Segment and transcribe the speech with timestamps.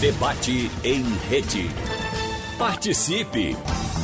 [0.00, 1.68] Debate em rede.
[2.58, 3.54] Participe!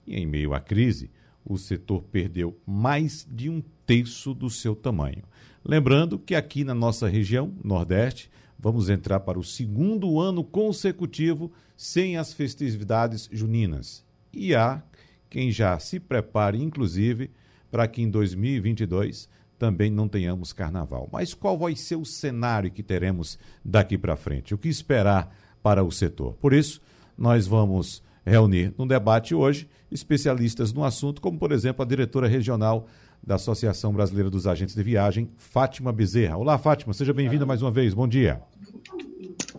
[0.06, 1.10] E em meio à crise,
[1.44, 5.22] o setor perdeu mais de um terço do seu tamanho.
[5.64, 12.18] Lembrando que aqui na nossa região, Nordeste, vamos entrar para o segundo ano consecutivo sem
[12.18, 14.04] as festividades juninas.
[14.30, 14.82] E há
[15.30, 17.30] quem já se prepare, inclusive,
[17.70, 21.08] para que em 2022 também não tenhamos carnaval.
[21.12, 24.54] Mas qual vai ser o cenário que teremos daqui para frente?
[24.54, 26.34] O que esperar para o setor?
[26.34, 26.80] Por isso,
[27.16, 32.86] nós vamos reunir no debate hoje especialistas no assunto, como por exemplo a diretora regional
[33.22, 36.36] da Associação Brasileira dos Agentes de Viagem, Fátima Bezerra.
[36.36, 37.94] Olá, Fátima, seja bem-vinda mais uma vez.
[37.94, 38.40] Bom dia.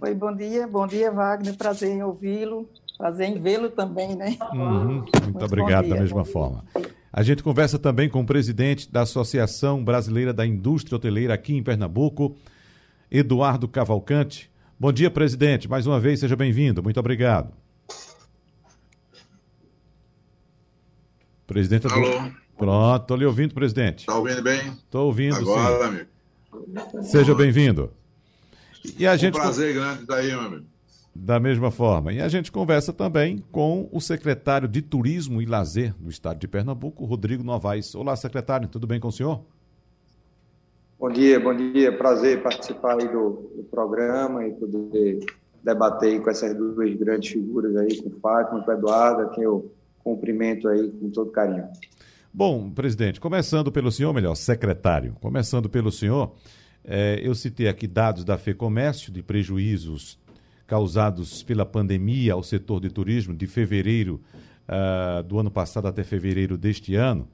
[0.02, 0.66] Oi, bom dia.
[0.66, 1.58] Bom dia, Wagner.
[1.58, 2.69] Prazer em ouvi-lo.
[2.97, 4.38] Prazer em vê-lo também, né?
[4.53, 4.84] Uhum.
[4.86, 6.63] Muito, Muito obrigado, da mesma forma.
[7.12, 11.64] A gente conversa também com o presidente da Associação Brasileira da Indústria Hoteleira aqui em
[11.64, 12.38] Pernambuco,
[13.10, 14.50] Eduardo Cavalcante.
[14.80, 15.68] Bom dia, presidente.
[15.68, 16.84] Mais uma vez, seja bem-vindo.
[16.84, 17.52] Muito obrigado.
[21.48, 22.32] Presidente Alô.
[22.56, 24.02] Pronto, estou lhe ouvindo, presidente.
[24.02, 24.68] Está ouvindo bem?
[24.68, 25.84] Estou ouvindo, Agora, sim.
[25.88, 27.04] amigo.
[27.04, 27.92] Seja bem-vindo.
[28.98, 30.66] E a um gente prazer grande estar aí, meu amigo.
[31.14, 32.14] Da mesma forma.
[32.14, 36.48] E a gente conversa também com o secretário de Turismo e Lazer do Estado de
[36.48, 37.94] Pernambuco, Rodrigo Novaes.
[37.96, 39.42] Olá, secretário, tudo bem com o senhor?
[41.00, 41.98] Bom dia, bom dia.
[41.98, 45.20] Prazer participar aí do, do programa e poder
[45.64, 49.44] debater com essas duas grandes figuras aí, com o Fátima, com o Eduardo, a quem
[49.44, 49.72] eu
[50.03, 51.68] cumprimento aí com todo carinho.
[52.34, 56.36] Bom, presidente, começando pelo senhor, melhor, secretário, começando pelo senhor,
[56.86, 60.19] eh, eu citei aqui dados da FEComércio de prejuízos
[60.69, 64.22] causados pela pandemia ao setor de turismo de fevereiro
[64.68, 67.28] uh, do ano passado até fevereiro deste ano,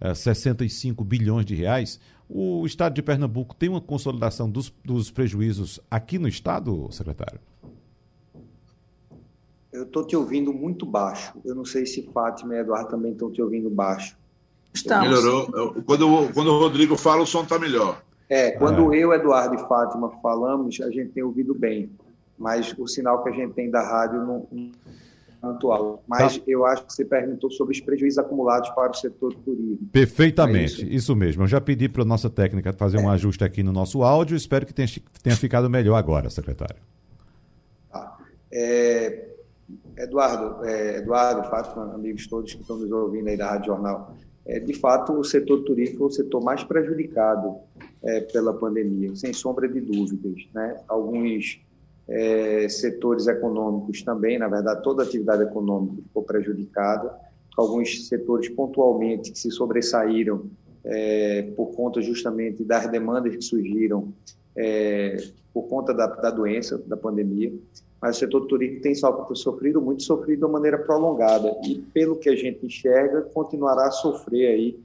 [0.00, 1.98] uh, 65 bilhões de reais.
[2.28, 7.40] O estado de Pernambuco tem uma consolidação dos, dos prejuízos aqui no estado, secretário?
[9.72, 11.36] Eu estou te ouvindo muito baixo.
[11.44, 14.16] Eu não sei se Fátima e Eduardo também estão te ouvindo baixo.
[14.72, 15.08] Estamos.
[15.08, 15.82] Melhorou.
[15.84, 18.00] Quando, quando o Rodrigo fala, o som está melhor.
[18.28, 21.90] É, quando eu, Eduardo e Fátima falamos, a gente tem ouvido bem
[22.40, 24.70] mas o sinal que a gente tem da rádio não, não
[25.42, 26.02] muito alto.
[26.06, 26.44] Mas tá.
[26.46, 29.88] eu acho que você perguntou sobre os prejuízos acumulados para o setor turismo.
[29.92, 30.86] Perfeitamente, é isso?
[30.86, 31.16] isso?
[31.16, 31.44] mesmo.
[31.44, 33.00] Eu já pedi para a nossa técnica fazer é.
[33.00, 34.88] um ajuste aqui no nosso áudio, espero que tenha,
[35.22, 36.76] tenha ficado melhor agora, secretário.
[37.90, 38.18] Tá.
[38.52, 39.28] É,
[39.96, 44.14] Eduardo, é, Eduardo, Fátima, amigos todos que estão nos ouvindo aí da Rádio Jornal,
[44.46, 47.56] é, de fato, o setor turístico foi o setor mais prejudicado
[48.02, 50.48] é, pela pandemia, sem sombra de dúvidas.
[50.52, 50.76] Né?
[50.88, 51.60] Alguns
[52.10, 57.14] é, setores econômicos também, na verdade, toda atividade econômica ficou prejudicada,
[57.56, 60.50] alguns setores pontualmente que se sobressaíram
[60.84, 64.12] é, por conta justamente das demandas que surgiram
[64.56, 65.18] é,
[65.54, 67.52] por conta da, da, doença, da pandemia,
[68.02, 71.54] mas o setor turístico tem sofrido muito, sofrido de maneira prolongada.
[71.64, 74.78] E, pelo que a gente enxerga, continuará a sofrer aí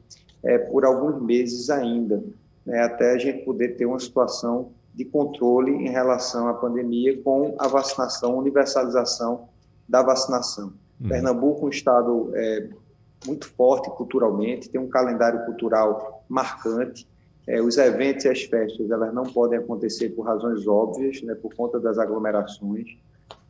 [0.44, 2.22] é, por alguns meses ainda,
[2.66, 7.54] né, até a gente poder ter uma situação de controle em relação à pandemia com
[7.60, 9.50] a vacinação, universalização
[9.88, 10.74] da vacinação.
[11.00, 11.10] Uhum.
[11.10, 12.70] Pernambuco é um estado é,
[13.28, 17.06] muito forte culturalmente, tem um calendário cultural marcante.
[17.46, 21.54] É, os eventos e as festas elas não podem acontecer por razões óbvias, né, por
[21.54, 22.98] conta das aglomerações.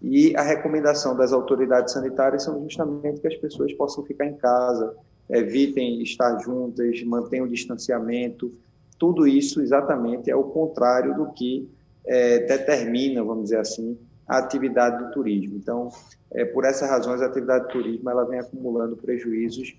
[0.01, 4.95] E a recomendação das autoridades sanitárias são justamente que as pessoas possam ficar em casa,
[5.29, 8.51] evitem estar juntas, mantenham o distanciamento,
[8.97, 11.69] tudo isso exatamente é o contrário do que
[12.05, 13.97] é, determina, vamos dizer assim,
[14.27, 15.57] a atividade do turismo.
[15.57, 15.89] Então,
[16.31, 19.75] é, por essas razões, a atividade do turismo ela vem acumulando prejuízos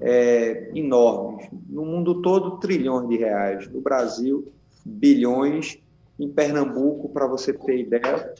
[0.00, 1.48] é, enormes.
[1.68, 3.68] No mundo todo, trilhões de reais.
[3.68, 4.52] No Brasil,
[4.84, 5.78] bilhões.
[6.16, 8.32] Em Pernambuco, para você ter ideia,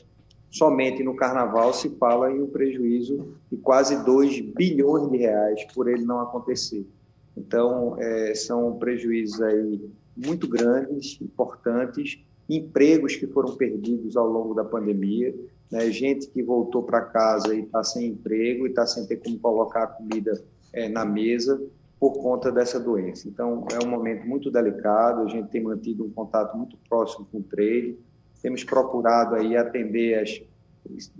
[0.49, 5.89] somente no Carnaval se fala em um prejuízo de quase 2 bilhões de reais por
[5.89, 6.87] ele não acontecer.
[7.35, 12.19] Então, é, são prejuízos aí muito grandes, importantes,
[12.49, 15.35] empregos que foram perdidos ao longo da pandemia,
[15.71, 15.89] né?
[15.91, 19.83] gente que voltou para casa e está sem emprego e está sem ter como colocar
[19.83, 20.41] a comida
[20.71, 21.61] é, na mesa,
[21.99, 23.27] por conta dessa doença.
[23.27, 27.39] Então, é um momento muito delicado, a gente tem mantido um contato muito próximo com
[27.39, 27.97] o trade,
[28.41, 30.41] temos procurado aí atender as,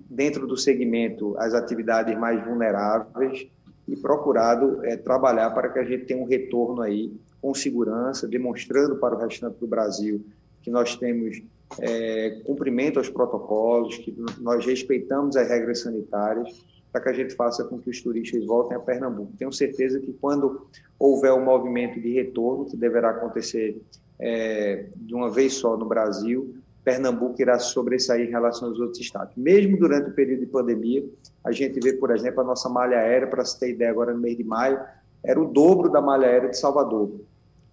[0.09, 3.47] dentro do segmento as atividades mais vulneráveis
[3.87, 7.13] e procurado é, trabalhar para que a gente tenha um retorno aí
[7.45, 10.25] com segurança, demonstrando para o restante do Brasil
[10.63, 11.43] que nós temos
[11.79, 17.63] é, cumprimento aos protocolos, que nós respeitamos as regras sanitárias, para que a gente faça
[17.63, 19.31] com que os turistas voltem a Pernambuco.
[19.37, 20.65] Tenho certeza que quando
[20.97, 23.79] houver o um movimento de retorno, que deverá acontecer
[24.17, 29.35] é, de uma vez só no Brasil, Pernambuco irá sobressair em relação aos outros estados.
[29.37, 31.07] Mesmo durante o período de pandemia,
[31.43, 34.19] a gente vê, por exemplo, a nossa malha aérea, para se ter ideia, agora no
[34.19, 34.79] mês de maio,
[35.23, 37.11] era o dobro da malha aérea de Salvador,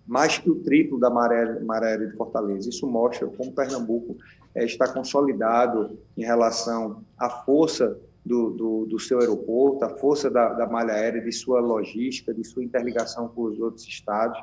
[0.07, 2.69] mais que o triplo da malha aérea de Fortaleza.
[2.69, 4.17] Isso mostra como Pernambuco
[4.55, 10.53] é, está consolidado em relação à força do, do, do seu aeroporto, a força da,
[10.53, 14.39] da malha aérea, de sua logística, de sua interligação com os outros estados.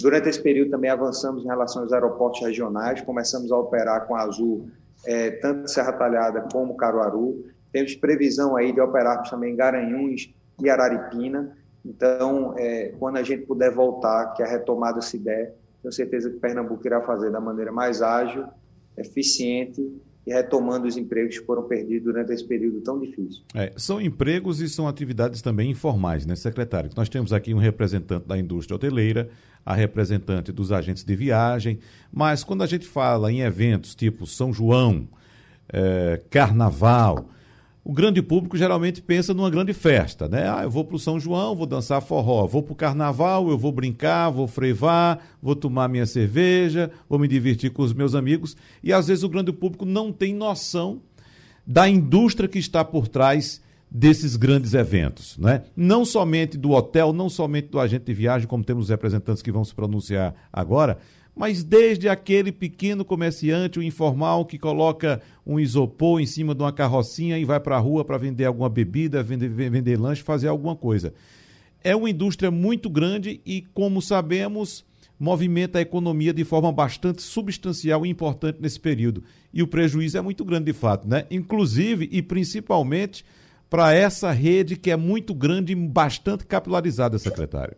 [0.00, 4.22] Durante esse período também avançamos em relação aos aeroportos regionais, começamos a operar com a
[4.22, 4.70] Azul,
[5.04, 7.44] é, tanto Serra Talhada como Caruaru.
[7.72, 10.32] Temos previsão aí de operarmos também Garanhuns
[10.62, 11.56] e Araripina.
[11.88, 16.36] Então, é, quando a gente puder voltar, que a retomada se der, tenho certeza que
[16.36, 18.44] Pernambuco irá fazer da maneira mais ágil,
[18.96, 19.80] eficiente
[20.26, 23.42] e retomando os empregos que foram perdidos durante esse período tão difícil.
[23.54, 26.90] É, são empregos e são atividades também informais, né, secretário?
[26.94, 29.30] Nós temos aqui um representante da indústria hoteleira,
[29.64, 31.78] a representante dos agentes de viagem,
[32.12, 35.08] mas quando a gente fala em eventos tipo São João,
[35.72, 37.30] é, Carnaval,
[37.88, 40.46] o grande público geralmente pensa numa grande festa, né?
[40.46, 43.56] Ah, eu vou para o São João, vou dançar forró, vou para o Carnaval, eu
[43.56, 48.54] vou brincar, vou frevar, vou tomar minha cerveja, vou me divertir com os meus amigos.
[48.84, 51.00] E às vezes o grande público não tem noção
[51.66, 55.62] da indústria que está por trás desses grandes eventos, né?
[55.74, 59.50] Não somente do hotel, não somente do agente de viagem, como temos os representantes que
[59.50, 60.98] vão se pronunciar agora,
[61.38, 66.72] mas desde aquele pequeno comerciante, o informal, que coloca um isopor em cima de uma
[66.72, 70.74] carrocinha e vai para a rua para vender alguma bebida, vender, vender lanche, fazer alguma
[70.74, 71.14] coisa.
[71.82, 74.84] É uma indústria muito grande e, como sabemos,
[75.16, 79.22] movimenta a economia de forma bastante substancial e importante nesse período.
[79.54, 81.24] E o prejuízo é muito grande, de fato, né?
[81.30, 83.24] Inclusive e principalmente
[83.70, 87.76] para essa rede que é muito grande e bastante capilarizada, secretário.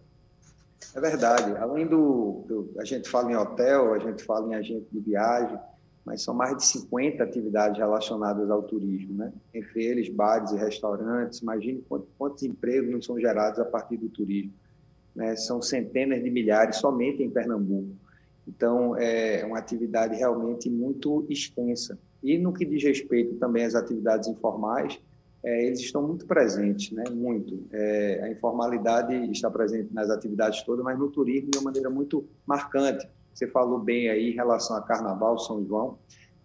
[0.94, 1.56] É verdade.
[1.56, 5.58] Além do, do, A gente fala em hotel, a gente fala em agente de viagem,
[6.04, 9.32] mas são mais de 50 atividades relacionadas ao turismo, né?
[9.54, 11.40] Entre eles, bares e restaurantes.
[11.40, 14.52] Imagine quantos, quantos empregos não são gerados a partir do turismo.
[15.14, 15.36] Né?
[15.36, 17.94] São centenas de milhares somente em Pernambuco.
[18.48, 21.98] Então, é uma atividade realmente muito extensa.
[22.22, 24.98] E no que diz respeito também às atividades informais,
[25.42, 27.04] é, eles estão muito presentes, né?
[27.10, 27.64] muito.
[27.72, 32.26] É, a informalidade está presente nas atividades todas, mas no turismo de uma maneira muito
[32.46, 33.08] marcante.
[33.32, 35.98] Você falou bem aí em relação a Carnaval, São João,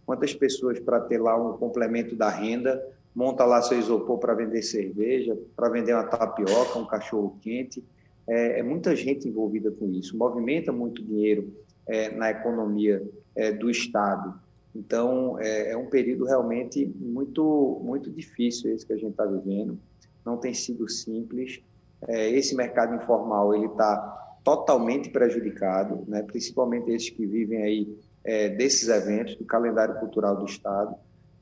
[0.06, 2.82] quantas pessoas para ter lá um complemento da renda,
[3.14, 7.84] monta lá seu isopor para vender cerveja, para vender uma tapioca, um cachorro quente,
[8.28, 11.54] é, é, muita gente envolvida com isso, movimenta muito dinheiro
[11.88, 13.04] é, na economia
[13.36, 14.40] é, do Estado.
[14.76, 19.80] Então, é, é, um período realmente muito, muito difícil esse que a gente está vivendo.
[20.26, 21.62] Não tem sido simples.
[22.08, 23.96] É, esse mercado informal ele está
[24.44, 26.22] totalmente prejudicado, né?
[26.22, 30.94] principalmente esses que vivem aí é, desses eventos, do calendário cultural do Estado.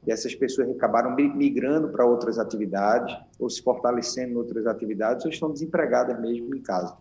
[0.05, 5.31] E essas pessoas acabaram migrando para outras atividades, ou se fortalecendo em outras atividades, ou
[5.31, 6.95] estão desempregadas mesmo em casa.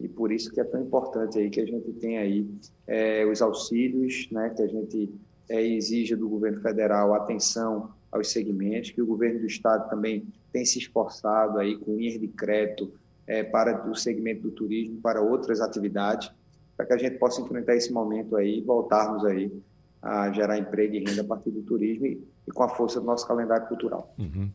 [0.00, 2.50] E por isso que é tão importante aí que a gente tem aí
[2.86, 5.10] é, os auxílios, né, que a gente
[5.48, 10.64] é, exija do governo federal atenção aos segmentos, que o governo do estado também tem
[10.64, 12.92] se esforçado aí com linhas de crédito
[13.26, 16.30] é, para o segmento do turismo, para outras atividades,
[16.76, 19.52] para que a gente possa enfrentar esse momento aí e voltarmos aí
[20.00, 23.06] a gerar emprego e renda a partir do turismo e, e com a força do
[23.06, 24.14] nosso calendário cultural.
[24.18, 24.50] Uhum.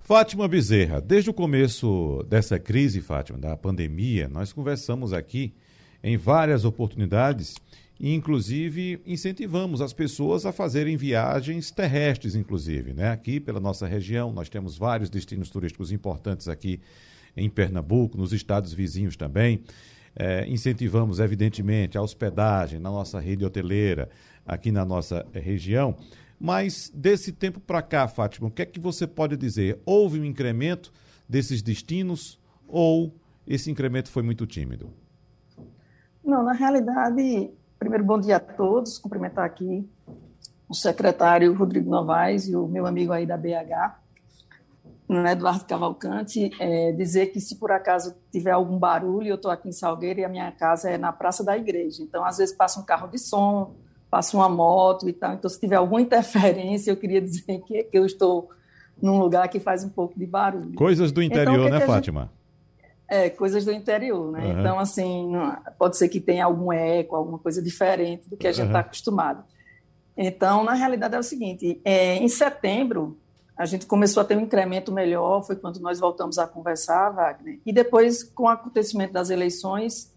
[0.00, 5.54] Fátima Bezerra, desde o começo dessa crise, Fátima, da pandemia, nós conversamos aqui
[6.02, 7.54] em várias oportunidades
[7.98, 12.92] inclusive, incentivamos as pessoas a fazerem viagens terrestres, inclusive.
[12.92, 13.10] Né?
[13.10, 16.80] Aqui pela nossa região, nós temos vários destinos turísticos importantes aqui
[17.36, 19.62] em Pernambuco, nos estados vizinhos também.
[20.16, 24.08] É, incentivamos, evidentemente, a hospedagem na nossa rede hoteleira,
[24.46, 25.96] aqui na nossa região.
[26.38, 29.78] Mas desse tempo para cá, Fátima, o que é que você pode dizer?
[29.84, 30.92] Houve um incremento
[31.28, 33.14] desses destinos ou
[33.46, 34.90] esse incremento foi muito tímido?
[36.24, 37.50] Não, na realidade,
[37.84, 38.96] Primeiro, bom dia a todos.
[38.96, 39.86] Cumprimentar aqui
[40.66, 44.00] o secretário Rodrigo Novaes e o meu amigo aí da BH.
[45.06, 49.68] né, Eduardo Cavalcante, é, dizer que se por acaso tiver algum barulho, eu estou aqui
[49.68, 52.02] em Salgueiro e a minha casa é na Praça da Igreja.
[52.02, 53.74] Então, às vezes passa um carro de som,
[54.10, 55.34] passa uma moto e tal.
[55.34, 58.48] Então, se tiver alguma interferência, eu queria dizer que, que eu estou
[59.00, 60.72] num lugar que faz um pouco de barulho.
[60.72, 62.22] Coisas do então, interior, então, né, Fátima?
[62.22, 62.43] Gente...
[63.06, 64.46] É, coisas do interior, né?
[64.46, 64.60] Uhum.
[64.60, 65.32] Então, assim,
[65.78, 68.84] pode ser que tenha algum eco, alguma coisa diferente do que a gente está uhum.
[68.84, 69.44] acostumado.
[70.16, 73.18] Então, na realidade, é o seguinte: é, em setembro,
[73.56, 77.60] a gente começou a ter um incremento melhor, foi quando nós voltamos a conversar, Wagner.
[77.64, 80.12] E depois, com o acontecimento das eleições,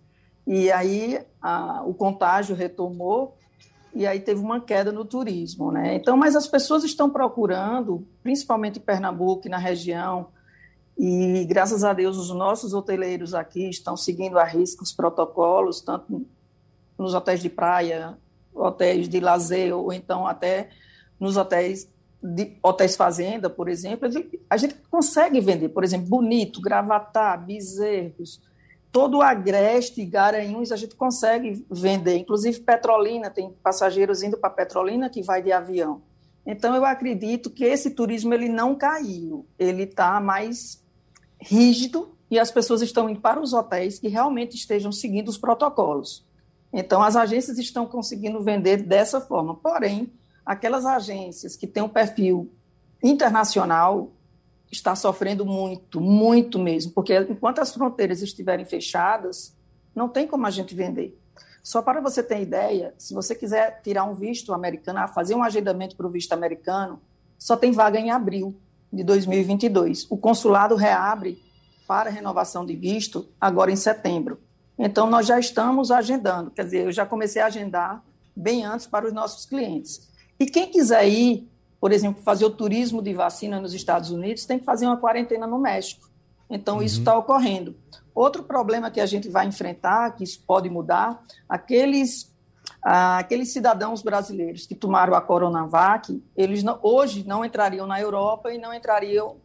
[0.46, 3.38] e aí a, o contágio retomou,
[3.94, 5.96] e aí teve uma queda no turismo, né?
[5.96, 10.28] Então, mas as pessoas estão procurando, principalmente em Pernambuco e na região,
[10.98, 16.26] e graças a Deus os nossos hoteleiros aqui estão seguindo a risco os protocolos, tanto
[16.98, 18.18] nos hotéis de praia,
[18.54, 20.70] hotéis de lazer, ou então até
[21.20, 21.88] nos hotéis
[22.22, 24.10] de hotéis fazenda, por exemplo,
[24.50, 28.42] a gente consegue vender, por exemplo, Bonito, Gravatá, Bezerros,
[28.92, 35.10] todo o Agreste, Garanhuns, a gente consegue vender, inclusive Petrolina, tem passageiros indo para Petrolina
[35.10, 36.02] que vai de avião.
[36.44, 40.84] Então, eu acredito que esse turismo ele não caiu, ele está mais
[41.40, 46.26] rígido e as pessoas estão indo para os hotéis que realmente estejam seguindo os protocolos.
[46.72, 49.56] Então, as agências estão conseguindo vender dessa forma.
[49.56, 50.12] Porém,
[50.46, 52.52] aquelas agências que têm um perfil
[53.02, 54.12] internacional
[54.72, 59.56] está sofrendo muito, muito mesmo, porque enquanto as fronteiras estiverem fechadas,
[59.96, 61.18] não tem como a gente vender.
[61.64, 65.96] Só para você ter ideia, se você quiser tirar um visto americano, fazer um agendamento
[65.96, 67.02] para o visto americano,
[67.38, 68.56] só tem vaga em abril
[68.92, 70.08] de 2022.
[70.10, 71.42] O consulado reabre
[71.88, 74.40] para renovação de visto agora em setembro.
[74.78, 78.04] Então, nós já estamos agendando, quer dizer, eu já comecei a agendar
[78.36, 80.08] bem antes para os nossos clientes.
[80.40, 84.60] E quem quiser ir, por exemplo, fazer o turismo de vacina nos Estados Unidos, tem
[84.60, 86.08] que fazer uma quarentena no México.
[86.50, 86.84] Então, uhum.
[86.84, 87.76] isso está ocorrendo.
[88.14, 92.32] Outro problema que a gente vai enfrentar, que isso pode mudar, aqueles
[92.90, 98.58] aqueles cidadãos brasileiros que tomaram a Coronavac, eles não, hoje não entrariam na Europa e
[98.58, 99.36] não entrariam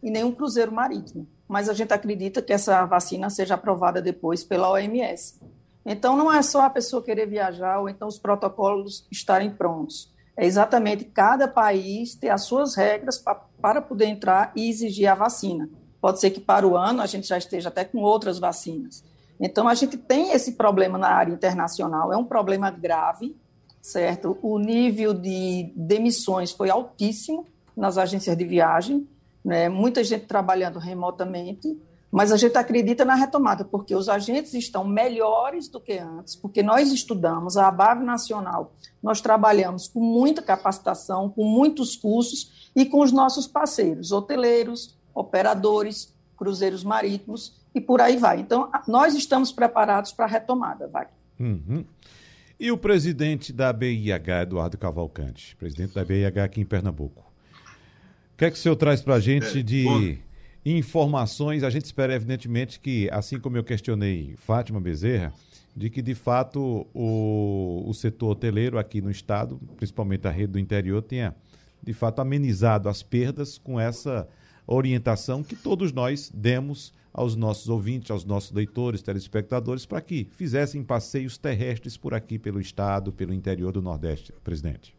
[0.00, 1.26] em nenhum cruzeiro marítimo.
[1.48, 5.40] Mas a gente acredita que essa vacina seja aprovada depois pela OMS.
[5.84, 10.12] Então, não é só a pessoa querer viajar ou então os protocolos estarem prontos.
[10.36, 15.14] É exatamente cada país ter as suas regras pra, para poder entrar e exigir a
[15.16, 15.68] vacina.
[16.00, 19.02] Pode ser que para o ano a gente já esteja até com outras vacinas.
[19.44, 23.36] Então, a gente tem esse problema na área internacional, é um problema grave,
[23.80, 24.38] certo?
[24.40, 27.44] O nível de demissões foi altíssimo
[27.76, 29.04] nas agências de viagem,
[29.44, 29.68] né?
[29.68, 31.76] muita gente trabalhando remotamente,
[32.08, 36.62] mas a gente acredita na retomada, porque os agentes estão melhores do que antes, porque
[36.62, 38.72] nós estudamos, a ABAV Nacional,
[39.02, 46.14] nós trabalhamos com muita capacitação, com muitos cursos e com os nossos parceiros, hoteleiros, operadores,
[46.36, 48.40] cruzeiros marítimos, e por aí vai.
[48.40, 51.06] Então, nós estamos preparados para a retomada, vai.
[51.38, 51.84] Uhum.
[52.58, 57.20] E o presidente da BIH, Eduardo Cavalcante, presidente da BIH aqui em Pernambuco.
[58.34, 60.16] O que é que o senhor traz para a gente é, de bom.
[60.64, 61.64] informações?
[61.64, 65.32] A gente espera, evidentemente, que, assim como eu questionei Fátima Bezerra,
[65.74, 70.58] de que, de fato, o, o setor hoteleiro aqui no estado, principalmente a rede do
[70.58, 71.34] interior, tenha,
[71.82, 74.28] de fato, amenizado as perdas com essa
[74.66, 80.82] orientação que todos nós demos aos nossos ouvintes, aos nossos leitores, telespectadores, para que fizessem
[80.82, 84.94] passeios terrestres por aqui, pelo estado, pelo interior do Nordeste, presidente.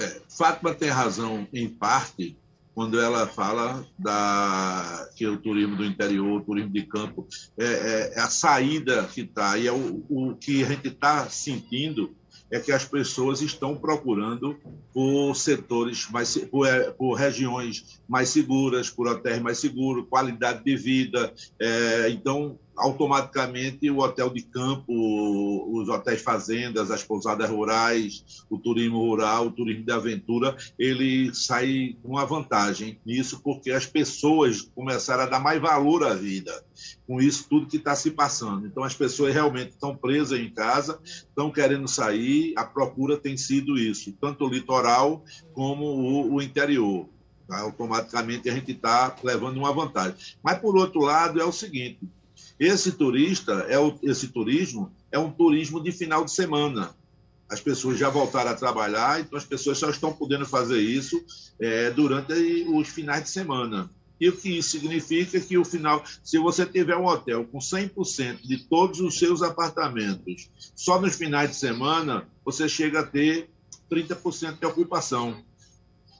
[0.00, 2.36] É, Fátima tem razão, em parte,
[2.74, 7.26] quando ela fala da, que o turismo do interior, o turismo de campo,
[7.58, 11.28] é, é, é a saída que está, e é o, o que a gente está
[11.28, 12.14] sentindo
[12.50, 14.58] é que as pessoas estão procurando
[14.92, 20.76] por setores mais por, é, por regiões mais seguras, por hotéis mais seguros, qualidade de
[20.76, 21.32] vida.
[21.58, 28.98] É, então, automaticamente o hotel de campo, os hotéis fazendas, as pousadas rurais, o turismo
[28.98, 35.24] rural, o turismo de aventura, ele sai com uma vantagem nisso, porque as pessoas começaram
[35.24, 36.64] a dar mais valor à vida
[37.06, 38.66] com isso tudo que está se passando.
[38.66, 43.76] Então, as pessoas realmente estão presas em casa, estão querendo sair, a procura tem sido
[43.76, 47.08] isso, tanto o litoral como o, o interior.
[47.48, 47.60] Tá?
[47.60, 50.14] Automaticamente a gente está levando uma vantagem.
[50.42, 51.98] Mas, por outro lado, é o seguinte:
[52.58, 56.94] esse turista, é o, esse turismo é um turismo de final de semana.
[57.48, 61.24] As pessoas já voltaram a trabalhar, então as pessoas só estão podendo fazer isso
[61.58, 62.32] é, durante
[62.68, 63.90] os finais de semana.
[64.20, 68.42] E o que isso significa que o final, se você tiver um hotel com 100%
[68.42, 73.48] de todos os seus apartamentos, só nos finais de semana, você chega a ter
[73.90, 75.42] 30% de ocupação.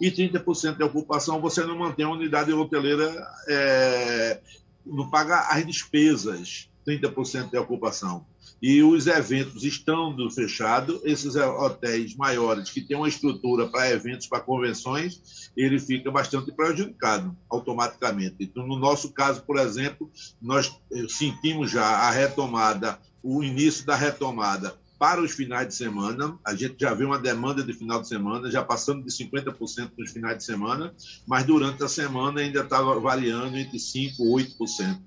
[0.00, 3.12] e 30% de ocupação, você não mantém a unidade hoteleira,
[3.49, 4.40] é,
[4.88, 8.25] não paga as despesas, 30% de ocupação
[8.61, 14.40] e os eventos estando fechados, esses hotéis maiores que têm uma estrutura para eventos, para
[14.40, 18.37] convenções, ele fica bastante prejudicado automaticamente.
[18.40, 20.11] Então, no nosso caso, por exemplo,
[20.42, 26.37] nós eh, sentimos já a retomada, o início da retomada para os finais de semana.
[26.45, 30.11] A gente já vê uma demanda de final de semana, já passando de 50% nos
[30.11, 30.93] finais de semana,
[31.26, 34.99] mas durante a semana ainda estava variando entre 5% e 8%.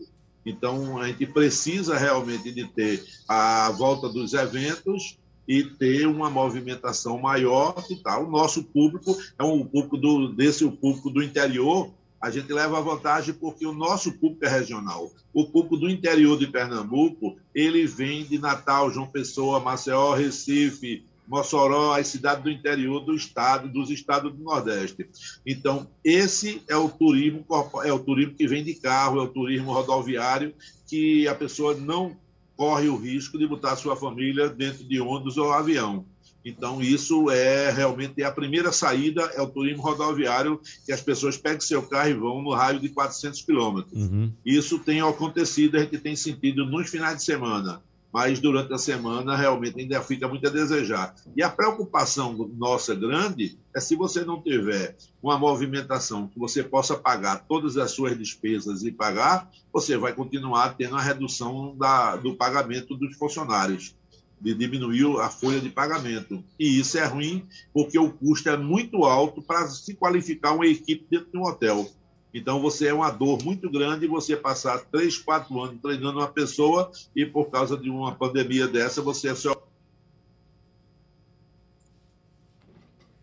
[0.45, 5.17] Então, a gente precisa realmente de ter a volta dos eventos
[5.47, 8.25] e ter uma movimentação maior e tal.
[8.25, 12.77] O nosso público é um público do, desse o público do interior, a gente leva
[12.77, 15.11] a vantagem porque o nosso público é regional.
[15.33, 21.93] O público do interior de Pernambuco, ele vem de Natal, João Pessoa, Maceió, Recife, Mossoró,
[21.93, 25.09] as cidades do interior do estado, dos estados do Nordeste.
[25.45, 27.45] Então, esse é o turismo,
[27.83, 30.53] é o turismo que vem de carro, é o turismo rodoviário,
[30.87, 32.15] que a pessoa não
[32.55, 36.05] corre o risco de botar sua família dentro de ônibus ou avião.
[36.43, 41.61] Então, isso é realmente a primeira saída, é o turismo rodoviário, que as pessoas pegam
[41.61, 43.93] seu carro e vão no raio de 400 quilômetros.
[43.93, 44.31] Uhum.
[44.45, 47.81] Isso tem acontecido, a gente tem sentido nos finais de semana
[48.11, 51.15] mas durante a semana realmente ainda fica muito a desejar.
[51.35, 56.97] E a preocupação nossa grande é se você não tiver uma movimentação que você possa
[56.97, 62.35] pagar todas as suas despesas e pagar, você vai continuar tendo a redução da, do
[62.35, 63.95] pagamento dos funcionários,
[64.41, 66.43] de diminuir a folha de pagamento.
[66.59, 71.05] E isso é ruim porque o custo é muito alto para se qualificar uma equipe
[71.09, 71.87] dentro de um hotel.
[72.33, 76.89] Então, você é uma dor muito grande você passar três, quatro anos treinando uma pessoa
[77.15, 79.51] e, por causa de uma pandemia dessa, você é só.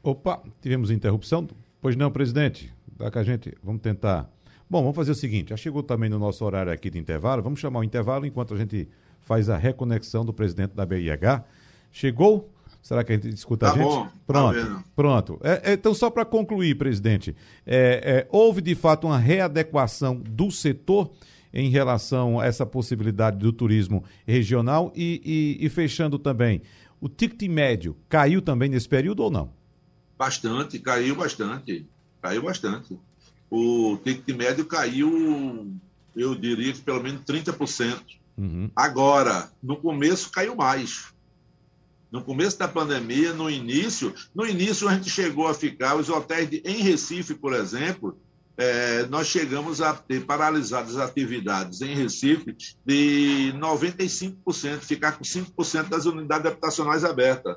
[0.02, 1.48] Opa, tivemos interrupção?
[1.80, 2.72] Pois não, presidente.
[2.96, 3.56] Dá que a gente.
[3.62, 4.30] Vamos tentar.
[4.68, 7.42] Bom, vamos fazer o seguinte: já chegou também no nosso horário aqui de intervalo.
[7.42, 8.88] Vamos chamar o intervalo enquanto a gente
[9.28, 11.44] faz a reconexão do presidente da BIH.
[11.92, 12.50] Chegou?
[12.80, 13.84] Será que a gente escuta tá a gente?
[13.84, 15.40] Bom, pronto, tá pronto.
[15.42, 17.36] É, é, então, só para concluir, presidente,
[17.66, 21.10] é, é, houve de fato uma readequação do setor
[21.52, 26.62] em relação a essa possibilidade do turismo regional e, e, e fechando também,
[26.98, 29.52] o ticket médio caiu também nesse período ou não?
[30.16, 31.86] Bastante, caiu bastante,
[32.22, 32.98] caiu bastante.
[33.50, 35.70] O ticket médio caiu,
[36.16, 38.18] eu diria que pelo menos 30%.
[38.38, 38.70] Uhum.
[38.74, 41.12] Agora, no começo caiu mais
[42.10, 46.48] no começo da pandemia, no início, no início a gente chegou a ficar, os hotéis
[46.48, 48.18] de, em Recife, por exemplo,
[48.56, 55.88] é, nós chegamos a ter paralisadas as atividades em Recife de 95%, ficar com 5%
[55.88, 57.56] das unidades habitacionais abertas.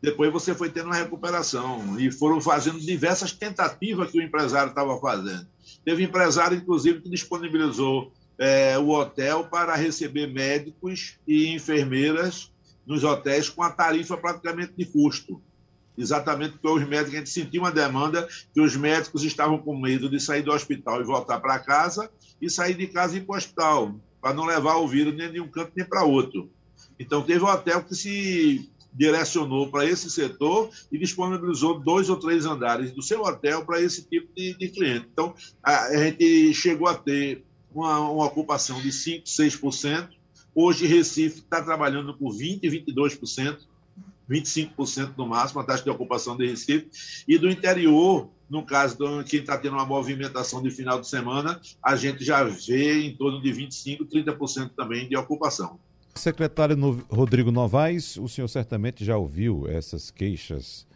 [0.00, 5.00] Depois você foi tendo uma recuperação e foram fazendo diversas tentativas que o empresário estava
[5.00, 5.48] fazendo.
[5.84, 12.52] Teve empresário, inclusive, que disponibilizou é, o hotel para receber médicos e enfermeiras
[12.86, 15.42] nos hotéis com a tarifa praticamente de custo.
[15.98, 20.10] Exatamente porque os médicos, a gente sentiu uma demanda que os médicos estavam com medo
[20.10, 23.34] de sair do hospital e voltar para casa e sair de casa e ir para
[23.34, 26.50] o hospital, para não levar o vírus nem de um canto nem para outro.
[26.98, 32.46] Então, teve um hotel que se direcionou para esse setor e disponibilizou dois ou três
[32.46, 35.06] andares do seu hotel para esse tipo de, de, cliente.
[35.12, 37.44] Então, a, a gente chegou a ter
[37.80, 40.08] uma, uma ocupação de 5%, 6%,
[40.58, 43.58] Hoje, Recife está trabalhando com 20%, 22%,
[44.28, 46.88] 25% no máximo, a taxa de ocupação de Recife.
[47.28, 51.60] E do interior, no caso de quem está tendo uma movimentação de final de semana,
[51.82, 55.78] a gente já vê em torno de 25%, 30% também de ocupação.
[56.14, 60.86] Secretário Rodrigo Novaes, o senhor certamente já ouviu essas queixas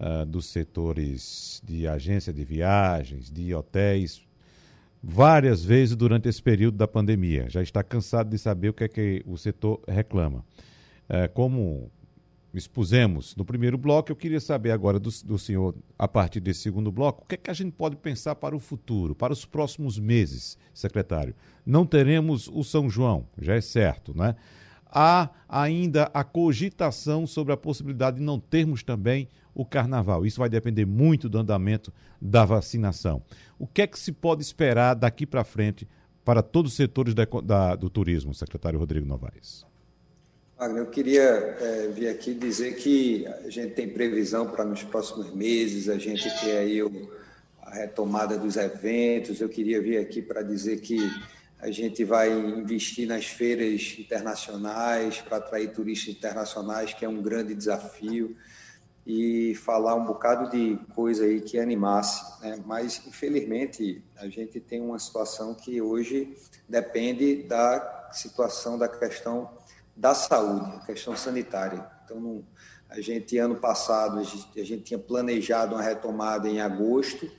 [0.00, 4.22] uh, dos setores de agência de viagens, de hotéis,
[5.02, 7.48] várias vezes durante esse período da pandemia.
[7.48, 10.44] Já está cansado de saber o que é que o setor reclama.
[11.08, 11.90] É, como
[12.52, 16.90] expusemos no primeiro bloco, eu queria saber agora do, do, senhor, a partir desse segundo
[16.90, 19.98] bloco, o que é que a gente pode pensar para o futuro, para os próximos
[19.98, 21.34] meses, secretário?
[21.64, 24.34] Não teremos o São João, já é certo, né?
[24.92, 30.24] Há ainda a cogitação sobre a possibilidade de não termos também o carnaval.
[30.24, 33.22] Isso vai depender muito do andamento da vacinação.
[33.58, 35.86] O que é que se pode esperar daqui para frente
[36.24, 39.66] para todos os setores da, da, do turismo, secretário Rodrigo Novaes?
[40.60, 45.88] Eu queria é, vir aqui dizer que a gente tem previsão para nos próximos meses,
[45.88, 47.10] a gente ter aí o,
[47.62, 49.40] a retomada dos eventos.
[49.40, 50.98] Eu queria vir aqui para dizer que
[51.60, 57.54] a gente vai investir nas feiras internacionais para atrair turistas internacionais, que é um grande
[57.54, 58.36] desafio.
[59.06, 62.62] e falar um bocado de coisa aí que animasse, né?
[62.66, 66.36] mas infelizmente a gente tem uma situação que hoje
[66.68, 69.50] depende da situação da questão
[69.96, 71.84] da saúde, questão sanitária.
[72.04, 72.44] Então,
[72.88, 77.30] a gente ano passado a a gente tinha planejado uma retomada em agosto,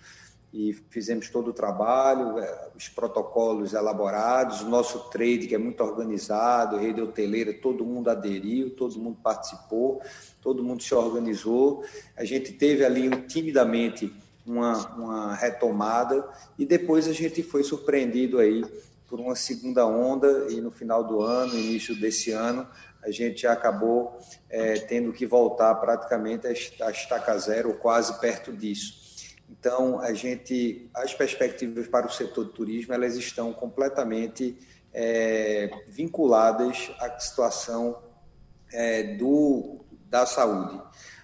[0.54, 5.82] e fizemos todo o trabalho, é, os protocolos elaborados, o nosso trade que é muito
[5.82, 10.02] organizado, rede hoteleira, todo mundo aderiu, todo mundo participou,
[10.42, 11.84] todo mundo se organizou.
[12.18, 14.14] A gente teve ali timidamente
[14.46, 16.28] uma, uma retomada
[16.60, 18.66] e depois a gente foi surpreendido aí
[19.08, 22.68] por uma segunda onda e no final do ano, início desse ano,
[23.04, 24.18] a gente acabou
[24.50, 29.01] é, tendo que voltar praticamente a estaca zero, quase perto disso.
[29.52, 34.58] Então, a gente, as perspectivas para o setor de turismo, elas estão completamente
[34.94, 38.02] é, vinculadas à situação
[38.72, 40.82] é, do, da saúde.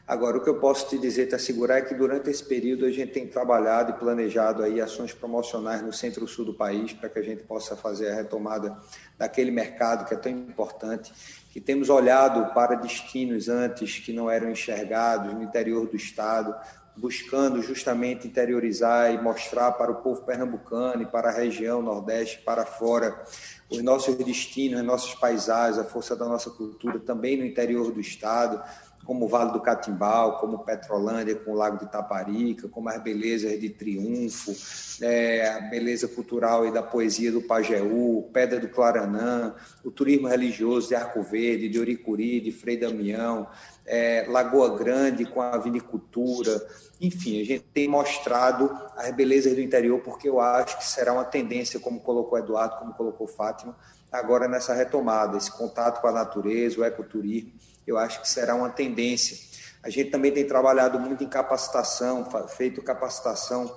[0.07, 2.91] Agora, o que eu posso te dizer, te assegurar, é que durante esse período a
[2.91, 7.21] gente tem trabalhado e planejado aí ações promocionais no centro-sul do país para que a
[7.21, 8.77] gente possa fazer a retomada
[9.17, 11.11] daquele mercado que é tão importante,
[11.51, 16.55] que temos olhado para destinos antes que não eram enxergados no interior do estado,
[16.97, 22.65] buscando justamente interiorizar e mostrar para o povo pernambucano e para a região Nordeste, para
[22.65, 23.23] fora,
[23.69, 27.99] os nossos destinos, as nossas paisagens, a força da nossa cultura, também no interior do
[27.99, 28.61] Estado,
[29.07, 33.57] como o Vale do Catimbau, como Petrolândia, com o Lago de Itaparica, como as belezas
[33.57, 34.53] de Triunfo,
[35.01, 40.89] é, a beleza cultural e da poesia do Pajeú, Pedra do Claranã, o turismo religioso
[40.89, 43.47] de Arco Verde, de Oricuri, de Frei Damião,
[43.85, 46.67] é, Lagoa Grande com a vinicultura,
[46.99, 51.25] enfim, a gente tem mostrado as belezas do interior, porque eu acho que será uma
[51.25, 53.77] tendência, como colocou Eduardo, como colocou Fátima,
[54.11, 57.51] agora nessa retomada, esse contato com a natureza, o ecoturismo,
[57.85, 59.37] eu acho que será uma tendência.
[59.83, 63.73] A gente também tem trabalhado muito em capacitação, feito capacitação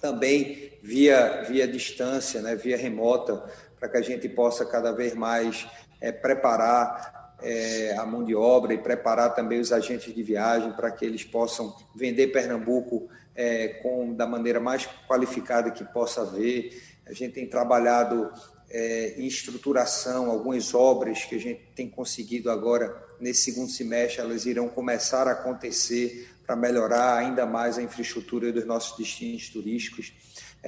[0.00, 3.44] também via, via distância, né, via remota,
[3.78, 5.66] para que a gente possa cada vez mais
[6.00, 10.90] é, preparar é, a mão de obra e preparar também os agentes de viagem para
[10.90, 16.82] que eles possam vender Pernambuco é, com da maneira mais qualificada que possa haver.
[17.06, 18.30] A gente tem trabalhado
[18.70, 24.46] é, em estruturação, algumas obras que a gente tem conseguido agora nesse segundo semestre, elas
[24.46, 30.12] irão começar a acontecer para melhorar ainda mais a infraestrutura dos nossos destinos turísticos.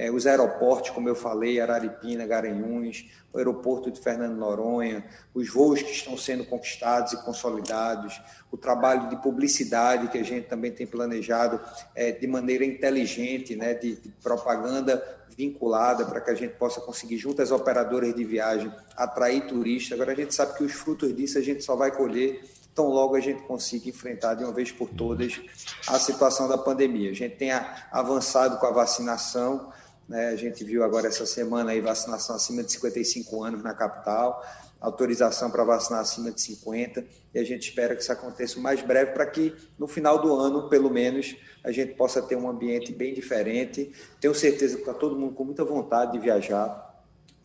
[0.01, 5.79] É, os aeroportos, como eu falei, Araripina, Garanhuns, o aeroporto de Fernando Noronha, os voos
[5.83, 8.19] que estão sendo conquistados e consolidados,
[8.51, 11.61] o trabalho de publicidade que a gente também tem planejado
[11.93, 15.03] é, de maneira inteligente, né, de, de propaganda
[15.37, 19.93] vinculada para que a gente possa conseguir, junto às operadoras de viagem, atrair turistas.
[19.93, 22.41] Agora, a gente sabe que os frutos disso a gente só vai colher
[22.73, 25.41] tão logo a gente consiga enfrentar de uma vez por todas
[25.87, 27.11] a situação da pandemia.
[27.11, 27.51] A gente tem
[27.91, 29.71] avançado com a vacinação,
[30.11, 30.27] né?
[30.27, 34.45] A gente viu agora essa semana aí vacinação acima de 55 anos na capital,
[34.81, 38.81] autorização para vacinar acima de 50, e a gente espera que isso aconteça o mais
[38.81, 42.91] breve para que no final do ano, pelo menos, a gente possa ter um ambiente
[42.91, 43.93] bem diferente.
[44.19, 46.91] Tenho certeza que está todo mundo com muita vontade de viajar,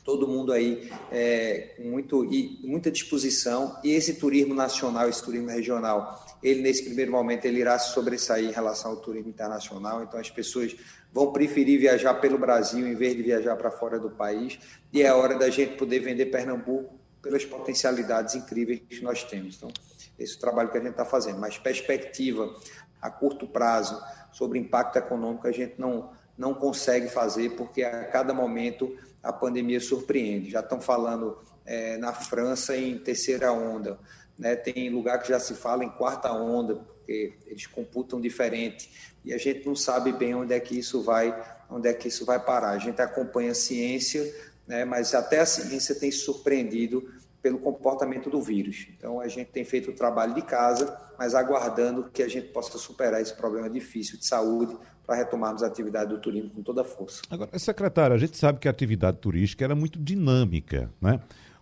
[0.05, 3.79] todo mundo aí é, com muito, e muita disposição.
[3.85, 8.49] E esse turismo nacional, esse turismo regional, ele nesse primeiro momento ele irá se sobressair
[8.49, 10.03] em relação ao turismo internacional.
[10.03, 10.77] Então as pessoas
[11.13, 14.59] vão preferir viajar pelo Brasil em vez de viajar para fora do país.
[14.93, 19.57] E é hora da gente poder vender Pernambuco pelas potencialidades incríveis que nós temos.
[19.57, 19.71] Então
[20.19, 21.39] esse é o trabalho que a gente está fazendo.
[21.39, 22.55] Mas perspectiva
[23.01, 24.01] a curto prazo
[24.33, 29.81] sobre impacto econômico a gente não não consegue fazer porque a cada momento a pandemia
[29.81, 30.51] surpreende.
[30.51, 33.99] Já estão falando é, na França em terceira onda,
[34.39, 34.57] né?
[34.57, 38.91] tem lugar que já se fala em quarta onda, porque eles computam diferente
[39.25, 41.35] e a gente não sabe bem onde é que isso vai,
[41.69, 42.71] onde é que isso vai parar.
[42.71, 44.33] A gente acompanha a ciência,
[44.67, 44.85] né?
[44.85, 47.09] mas até a ciência tem se surpreendido
[47.43, 48.89] pelo comportamento do vírus.
[48.97, 52.77] Então a gente tem feito o trabalho de casa, mas aguardando que a gente possa
[52.79, 56.85] superar esse problema difícil de saúde para retomarmos a atividade do turismo com toda a
[56.85, 57.23] força.
[57.31, 61.21] Agora, secretário, a gente sabe que a atividade turística era muito dinâmica, né?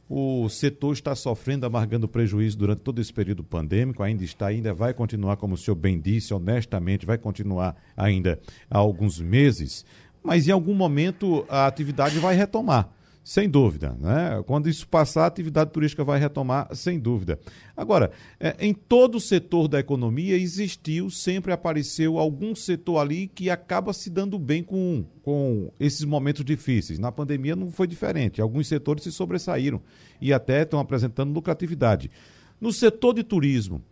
[0.09, 4.93] O setor está sofrendo, amargando prejuízo durante todo esse período pandêmico, ainda está, ainda vai
[4.93, 8.39] continuar, como o senhor bem disse, honestamente, vai continuar ainda
[8.71, 9.85] há alguns meses,
[10.23, 12.91] mas em algum momento a atividade vai retomar.
[13.25, 14.43] Sem dúvida, né?
[14.47, 17.41] Quando isso passar, a atividade turística vai retomar, sem dúvida.
[17.75, 23.49] Agora, é, em todo o setor da economia existiu, sempre apareceu algum setor ali que
[23.49, 26.99] acaba se dando bem com, com esses momentos difíceis.
[26.99, 28.43] Na pandemia não foi diferente.
[28.43, 29.81] Alguns setores se sobressaíram
[30.21, 32.11] e até estão apresentando lucratividade.
[32.61, 33.83] No setor de turismo,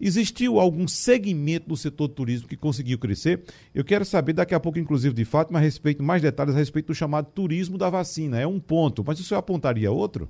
[0.00, 3.42] Existiu algum segmento do setor do turismo que conseguiu crescer?
[3.74, 6.86] Eu quero saber daqui a pouco, inclusive, de Fátima, a respeito, mais detalhes a respeito
[6.86, 8.40] do chamado turismo da vacina.
[8.40, 10.28] É um ponto, mas o senhor apontaria outro?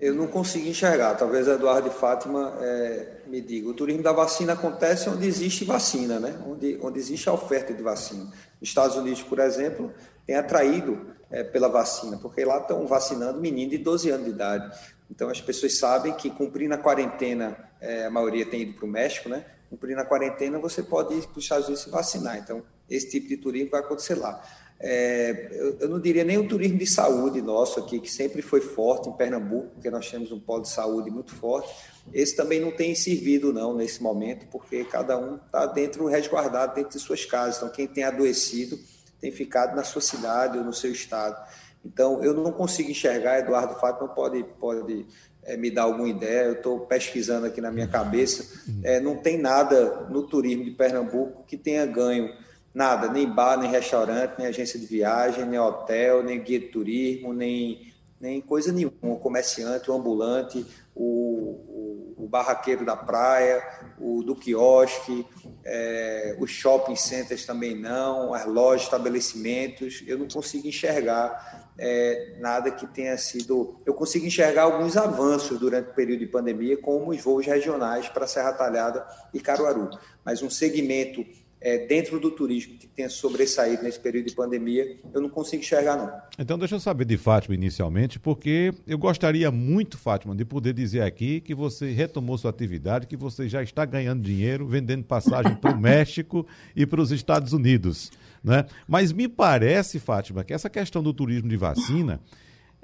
[0.00, 1.14] Eu não consigo enxergar.
[1.14, 3.68] Talvez Eduardo e Fátima é, me diga.
[3.68, 6.36] O turismo da vacina acontece onde existe vacina, né?
[6.44, 8.24] onde, onde existe a oferta de vacina.
[8.24, 9.92] Nos Estados Unidos, por exemplo,
[10.26, 14.76] tem atraído é, pela vacina, porque lá estão vacinando meninos de 12 anos de idade.
[15.12, 18.88] Então, as pessoas sabem que cumprindo a quarentena, é, a maioria tem ido para o
[18.88, 19.44] México, né?
[19.68, 22.38] Cumprindo a quarentena, você pode ir para os Estados Unidos se vacinar.
[22.38, 24.42] Então, esse tipo de turismo vai acontecer lá.
[24.80, 28.62] É, eu, eu, não diria nem o turismo de saúde nosso aqui, que sempre foi
[28.62, 31.70] forte em Pernambuco, porque nós temos um polo de saúde muito forte.
[32.10, 36.96] Esse também não tem servido, não, nesse momento, porque cada um está dentro, resguardado dentro
[36.96, 37.58] de suas casas.
[37.58, 38.78] Então, quem tem adoecido
[39.20, 41.36] tem ficado na sua cidade ou no seu estado.
[41.84, 45.06] Então, eu não consigo enxergar, Eduardo Fátima pode, pode
[45.42, 49.36] é, me dar alguma ideia, eu estou pesquisando aqui na minha cabeça, é, não tem
[49.36, 52.32] nada no turismo de Pernambuco que tenha ganho
[52.74, 57.34] Nada, nem bar, nem restaurante, nem agência de viagem, nem hotel, nem guia de turismo,
[57.34, 58.94] nem, nem coisa nenhuma.
[59.02, 63.62] O comerciante, o ambulante, o, o, o barraqueiro da praia,
[63.98, 65.26] o do quiosque,
[65.62, 70.02] é, os shopping centers também não, as lojas, estabelecimentos.
[70.06, 73.80] Eu não consigo enxergar é, nada que tenha sido.
[73.84, 78.26] Eu consigo enxergar alguns avanços durante o período de pandemia, como os voos regionais para
[78.26, 79.90] Serra Talhada e Caruaru.
[80.24, 81.24] Mas um segmento
[81.62, 85.96] é, dentro do turismo que tenha sobressaído nesse período de pandemia, eu não consigo enxergar,
[85.96, 86.12] não.
[86.38, 91.02] Então, deixa eu saber de Fátima inicialmente, porque eu gostaria muito, Fátima, de poder dizer
[91.02, 95.72] aqui que você retomou sua atividade, que você já está ganhando dinheiro vendendo passagem para
[95.72, 98.10] o México e para os Estados Unidos.
[98.42, 98.66] Né?
[98.88, 102.20] Mas me parece, Fátima, que essa questão do turismo de vacina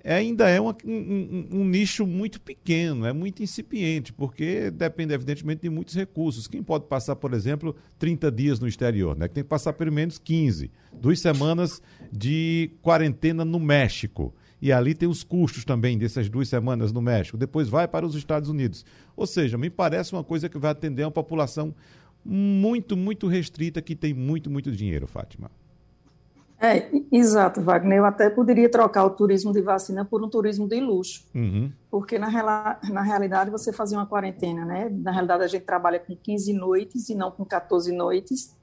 [0.05, 5.71] ainda é uma, um, um, nicho muito pequeno, é muito incipiente, porque depende, evidentemente, de
[5.71, 6.47] muitos recursos.
[6.47, 9.17] Quem pode passar, por exemplo, 30 dias no exterior?
[9.17, 9.29] Né?
[9.29, 11.83] Tem que passar pelo menos 15, duas semanas
[12.13, 14.35] de quarentena no México.
[14.61, 17.37] E ali tem os custos também dessas duas semanas no México.
[17.37, 18.85] Depois vai para os Estados Unidos.
[19.17, 21.75] Ou seja, me parece uma coisa que vai atender a uma população
[22.25, 25.51] muito, muito restrita que tem muito, muito dinheiro, Fátima.
[26.61, 27.99] É, exato, Wagner.
[27.99, 31.25] Eu até poderia trocar o turismo de vacina por um turismo de luxo.
[31.35, 31.73] Uhum.
[31.91, 32.29] Porque, na,
[32.91, 34.89] na realidade, você fazia uma quarentena, né?
[34.91, 38.57] Na realidade, a gente trabalha com 15 noites e não com 14 noites.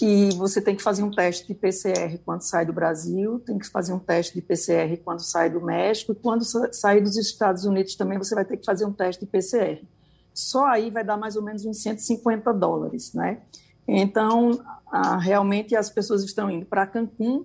[0.00, 3.68] E você tem que fazer um teste de PCR quando sai do Brasil, tem que
[3.68, 7.94] fazer um teste de PCR quando sai do México, e quando sai dos Estados Unidos
[7.94, 9.86] também você vai ter que fazer um teste de PCR.
[10.32, 13.42] Só aí vai dar mais ou menos uns 150 dólares, né?
[13.86, 14.58] Então,
[14.96, 17.44] ah, realmente as pessoas estão indo para Cancún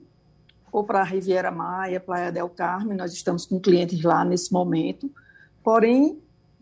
[0.71, 5.11] ou para a Riviera Maia, Praia del Carmen, nós estamos com clientes lá nesse momento,
[5.63, 6.21] porém,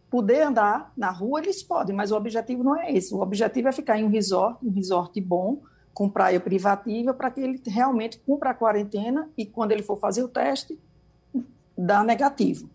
[0.10, 3.73] poder andar na rua eles podem, mas o objetivo não é esse, o objetivo é
[3.73, 5.62] ficar em um resort, um resort bom,
[5.93, 10.23] com praia privativa, para que ele realmente cumpra a quarentena e quando ele for fazer
[10.23, 10.80] o teste,
[11.78, 12.69] dá negativo.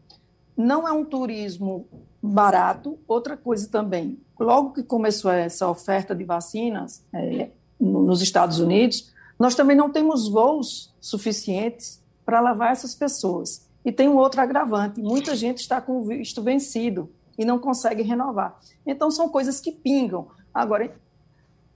[0.55, 1.89] Não é um turismo
[2.23, 7.49] barato, outra coisa também, logo que começou essa oferta de vacinas, é,
[7.83, 13.69] nos Estados Unidos, nós também não temos voos suficientes para levar essas pessoas.
[13.85, 18.59] E tem um outro agravante: muita gente está com visto vencido e não consegue renovar.
[18.87, 20.29] Então, são coisas que pingam.
[20.55, 20.95] Agora,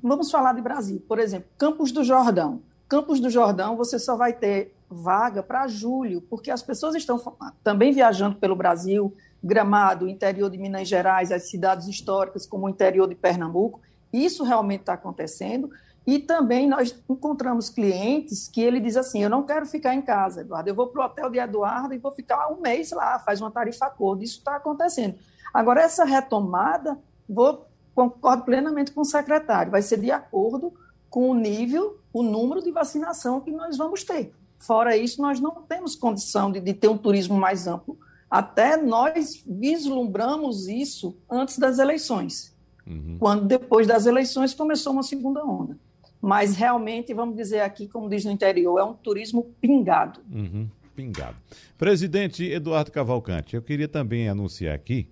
[0.02, 1.02] vamos falar de Brasil.
[1.08, 2.60] Por exemplo, Campos do Jordão.
[2.88, 7.20] Campos do Jordão, você só vai ter vaga para julho, porque as pessoas estão
[7.64, 13.08] também viajando pelo Brasil, Gramado, interior de Minas Gerais, as cidades históricas, como o interior
[13.08, 13.80] de Pernambuco.
[14.12, 15.68] Isso realmente está acontecendo.
[16.06, 20.42] E também nós encontramos clientes que ele diz assim: eu não quero ficar em casa,
[20.42, 23.40] Eduardo, eu vou para o hotel de Eduardo e vou ficar um mês lá, faz
[23.40, 24.22] uma tarifa acordo.
[24.22, 25.16] Isso está acontecendo.
[25.52, 26.96] Agora, essa retomada,
[27.28, 30.72] vou concordo plenamente com o secretário, vai ser de acordo
[31.08, 34.34] com o nível, o número de vacinação que nós vamos ter.
[34.58, 37.98] Fora isso, nós não temos condição de, de ter um turismo mais amplo.
[38.30, 42.54] Até nós vislumbramos isso antes das eleições,
[42.86, 43.16] uhum.
[43.18, 45.78] quando depois das eleições começou uma segunda onda
[46.20, 50.20] mas realmente, vamos dizer aqui, como diz no interior, é um turismo pingado.
[50.32, 51.36] Uhum, pingado.
[51.78, 55.08] Presidente Eduardo Cavalcante, eu queria também anunciar aqui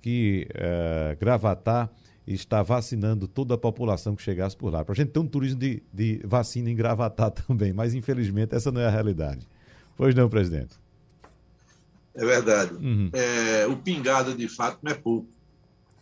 [0.00, 1.90] que uh, Gravatar
[2.26, 4.84] está vacinando toda a população que chegasse por lá.
[4.84, 8.72] Para a gente ter um turismo de, de vacina em Gravatar também, mas infelizmente essa
[8.72, 9.46] não é a realidade.
[9.96, 10.74] Pois não, presidente?
[12.14, 12.74] É verdade.
[12.74, 13.10] Uhum.
[13.12, 15.28] É, o pingado de fato não é pouco.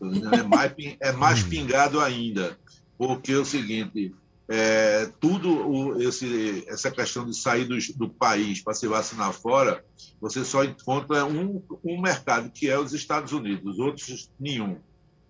[0.00, 1.50] É mais, é mais uhum.
[1.50, 2.56] pingado ainda.
[2.96, 4.14] Porque é o seguinte,
[4.48, 9.84] é, tudo o, esse, essa questão de sair do, do país para se vacinar fora,
[10.20, 14.76] você só encontra um, um mercado, que é os Estados Unidos, outros nenhum.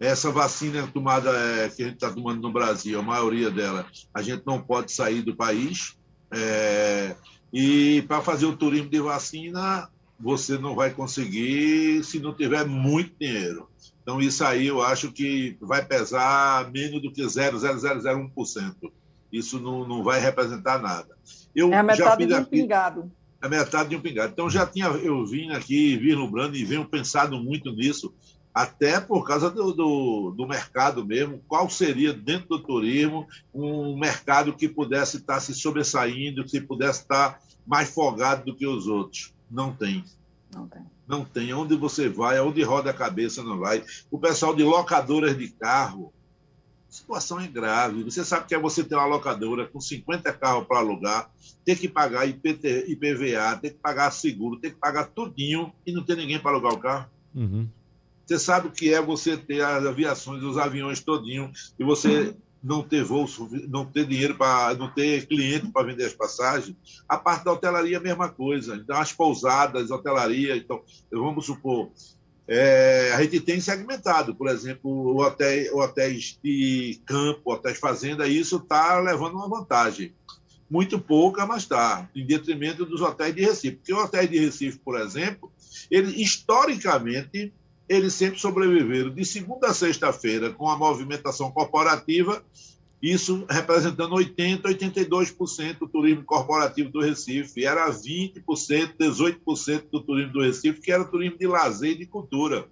[0.01, 4.21] Essa vacina tomada é, que a gente está tomando no Brasil, a maioria dela, a
[4.21, 5.97] gente não pode sair do país.
[6.33, 7.15] É,
[7.53, 13.15] e para fazer o turismo de vacina, você não vai conseguir se não tiver muito
[13.21, 13.69] dinheiro.
[14.03, 18.93] Então, isso aí eu acho que vai pesar menos do que 0,0001%.
[19.33, 21.17] Isso não, não vai representar nada.
[21.55, 23.13] Eu é a metade de um aqui, pingado.
[23.43, 24.33] É a metade de um pingado.
[24.33, 28.15] Então, já tinha, eu vim aqui vislumbrando e venho pensado muito nisso,
[28.53, 34.55] até por causa do, do, do, mercado mesmo, qual seria dentro do turismo um mercado
[34.55, 39.35] que pudesse estar se sobressaindo, que pudesse estar mais folgado do que os outros.
[39.51, 40.05] Não tem.
[40.55, 40.83] Não tem.
[41.07, 41.53] Não tem.
[41.53, 43.85] Onde você vai, onde roda a cabeça, não vai.
[44.11, 46.13] O pessoal de locadoras de carro,
[46.95, 48.05] situação é grave.
[48.05, 51.29] Você sabe que é você ter uma locadora com 50 carros para alugar,
[51.65, 56.05] ter que pagar IPT, IPVA, ter que pagar seguro, ter que pagar tudinho e não
[56.05, 57.11] ter ninguém para alugar o carro.
[57.35, 57.69] Uhum.
[58.25, 62.83] Você sabe o que é você ter as aviações, os aviões todinho, e você não
[62.83, 63.27] ter voo,
[63.69, 66.75] não ter dinheiro para, não ter cliente para vender as passagens.
[67.07, 68.77] A parte da hotelaria é a mesma coisa.
[68.77, 70.81] Então, as pousadas, hotelaria, então,
[71.11, 71.91] vamos supor,
[72.47, 79.01] é, a gente tem segmentado, por exemplo, hotéis, hotéis de campo, hotéis fazenda, isso está
[79.01, 80.13] levando uma vantagem.
[80.69, 83.77] Muito pouca, mas está, em detrimento dos hotéis de Recife.
[83.77, 85.51] Porque o hotel de Recife, por exemplo,
[85.91, 87.53] ele historicamente
[87.89, 92.43] eles sempre sobreviveram de segunda a sexta-feira com a movimentação corporativa,
[93.05, 97.65] isso representando 80%, 82% do turismo corporativo do Recife.
[97.65, 98.43] Era 20%,
[98.99, 102.67] 18% do turismo do Recife, que era turismo de lazer e de cultura.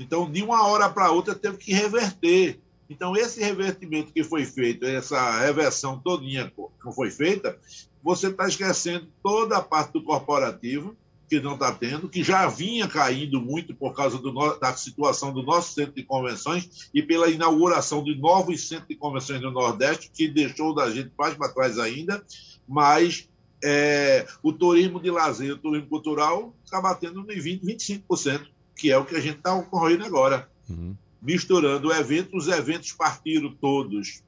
[0.00, 2.58] Então, de uma hora para outra, teve que reverter.
[2.90, 7.56] Então, esse revertimento que foi feito, essa reversão todinha que foi feita,
[8.02, 10.96] você está esquecendo toda a parte do corporativo,
[11.28, 15.42] que não está tendo, que já vinha caindo muito por causa do, da situação do
[15.42, 20.28] nosso centro de convenções e pela inauguração de novos centros de convenções no Nordeste, que
[20.28, 22.24] deixou da gente mais para trás ainda,
[22.66, 23.28] mas
[23.62, 28.98] é, o turismo de lazer, o turismo cultural, está batendo em 20%, 25%, que é
[28.98, 30.48] o que a gente está ocorrendo agora.
[30.68, 30.94] Uhum.
[31.20, 34.22] Misturando eventos, os eventos partiram todos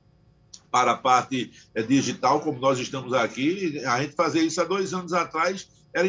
[0.70, 3.78] para a parte é, digital, como nós estamos aqui.
[3.86, 6.06] A gente fazia isso há dois anos atrás era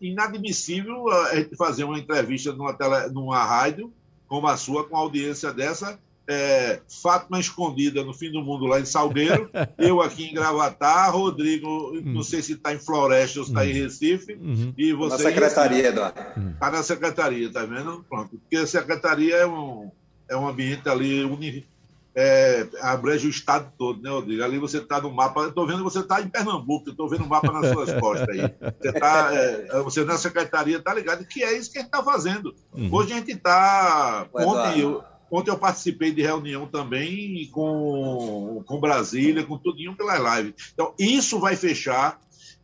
[0.00, 3.92] inadmissível a gente fazer uma entrevista numa, tele, numa rádio
[4.30, 8.84] como a sua, com audiência dessa, é, Fátima escondida no fim do mundo lá em
[8.84, 12.02] Salgueiro, eu aqui em Gravatar, Rodrigo, uhum.
[12.04, 13.82] não sei se está em Floresta ou se está em uhum.
[13.82, 14.72] Recife, uhum.
[14.78, 15.24] e você...
[15.24, 16.20] Na secretaria, Eduardo.
[16.52, 18.04] Está na secretaria, tá vendo?
[18.08, 18.38] Pronto.
[18.38, 19.90] Porque a secretaria é um,
[20.28, 21.66] é um ambiente ali uni,
[22.14, 24.42] é, abrange o estado todo, né, Rodrigo?
[24.42, 27.24] Ali você está no mapa, eu estou vendo você está em Pernambuco, eu estou vendo
[27.24, 28.54] o mapa nas suas costas aí.
[28.80, 32.02] Você está, é, você na secretaria está ligado, que é isso que a gente está
[32.02, 32.54] fazendo.
[32.72, 32.88] Uhum.
[32.92, 34.26] Hoje a gente está.
[34.34, 40.54] Ontem eu, ontem eu participei de reunião também com, com Brasília, com tudinho pela live.
[40.74, 42.20] Então, isso vai fechar,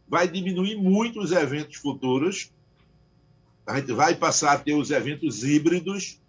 [0.09, 2.51] vai diminuir muito os eventos futuros.
[3.65, 6.21] A gente vai passar a ter os eventos híbridos,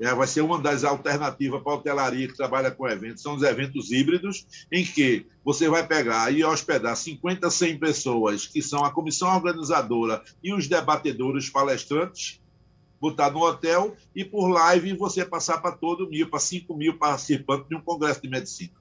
[0.00, 3.42] é, vai ser uma das alternativas para a hotelaria que trabalha com eventos, são os
[3.42, 8.90] eventos híbridos, em que você vai pegar e hospedar 50, 100 pessoas, que são a
[8.90, 12.40] comissão organizadora e os debatedores palestrantes,
[12.98, 17.68] botar no hotel e por live você passar para todo mil, para 5 mil participantes
[17.68, 18.79] de um congresso de medicina.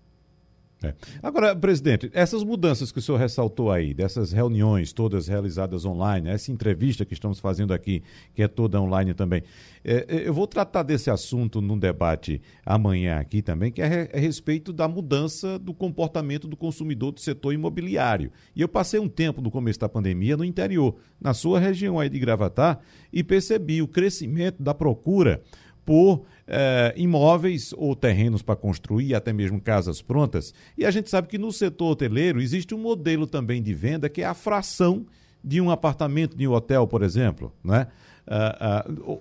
[0.81, 0.93] É.
[1.21, 6.53] Agora, presidente, essas mudanças que o senhor ressaltou aí, dessas reuniões todas realizadas online, essa
[6.53, 8.01] entrevista que estamos fazendo aqui,
[8.33, 9.43] que é toda online também,
[9.83, 14.17] é, é eu vou tratar desse assunto num debate amanhã aqui também, que é a
[14.17, 18.31] respeito da mudança do comportamento do consumidor do setor imobiliário.
[18.55, 22.07] E eu passei um tempo no começo da pandemia no interior, na sua região aí
[22.07, 22.79] de Gravatar,
[23.11, 25.41] e percebi o crescimento da procura
[25.89, 30.53] por eh, imóveis ou terrenos para construir, até mesmo casas prontas.
[30.77, 34.21] E a gente sabe que no setor hoteleiro existe um modelo também de venda que
[34.21, 35.07] é a fração
[35.43, 37.51] de um apartamento de um hotel, por exemplo.
[37.63, 37.87] Né?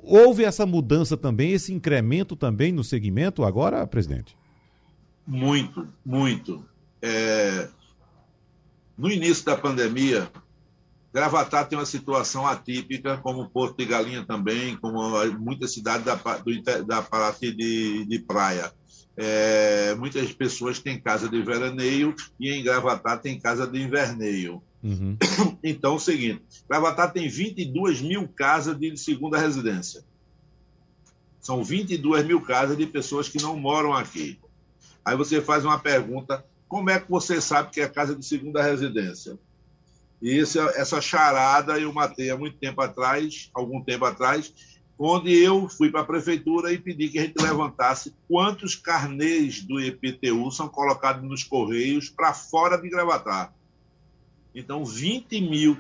[0.02, 4.36] Houve essa mudança também, esse incremento também no segmento agora, presidente?
[5.26, 6.62] Muito, muito.
[7.00, 7.66] É...
[8.94, 10.28] No início da pandemia,
[11.12, 15.00] Gravatar tem uma situação atípica, como Porto de Galinha também, como
[15.38, 18.72] muitas cidades da, do, da parte de, de praia.
[19.16, 24.62] É, muitas pessoas têm casa de veraneio e em Gravatar tem casa de inverneio.
[24.82, 25.16] Uhum.
[25.64, 30.04] Então, é o seguinte: Gravatar tem 22 mil casas de segunda residência.
[31.40, 34.38] São 22 mil casas de pessoas que não moram aqui.
[35.04, 38.62] Aí você faz uma pergunta: como é que você sabe que é casa de segunda
[38.62, 39.38] residência?
[40.20, 44.52] E essa, essa charada eu matei há muito tempo atrás, algum tempo atrás,
[44.98, 49.80] onde eu fui para a prefeitura e pedi que a gente levantasse quantos carnês do
[49.80, 53.54] IPTU são colocados nos correios para fora de Gravatar.
[54.54, 55.76] Então, 20 mil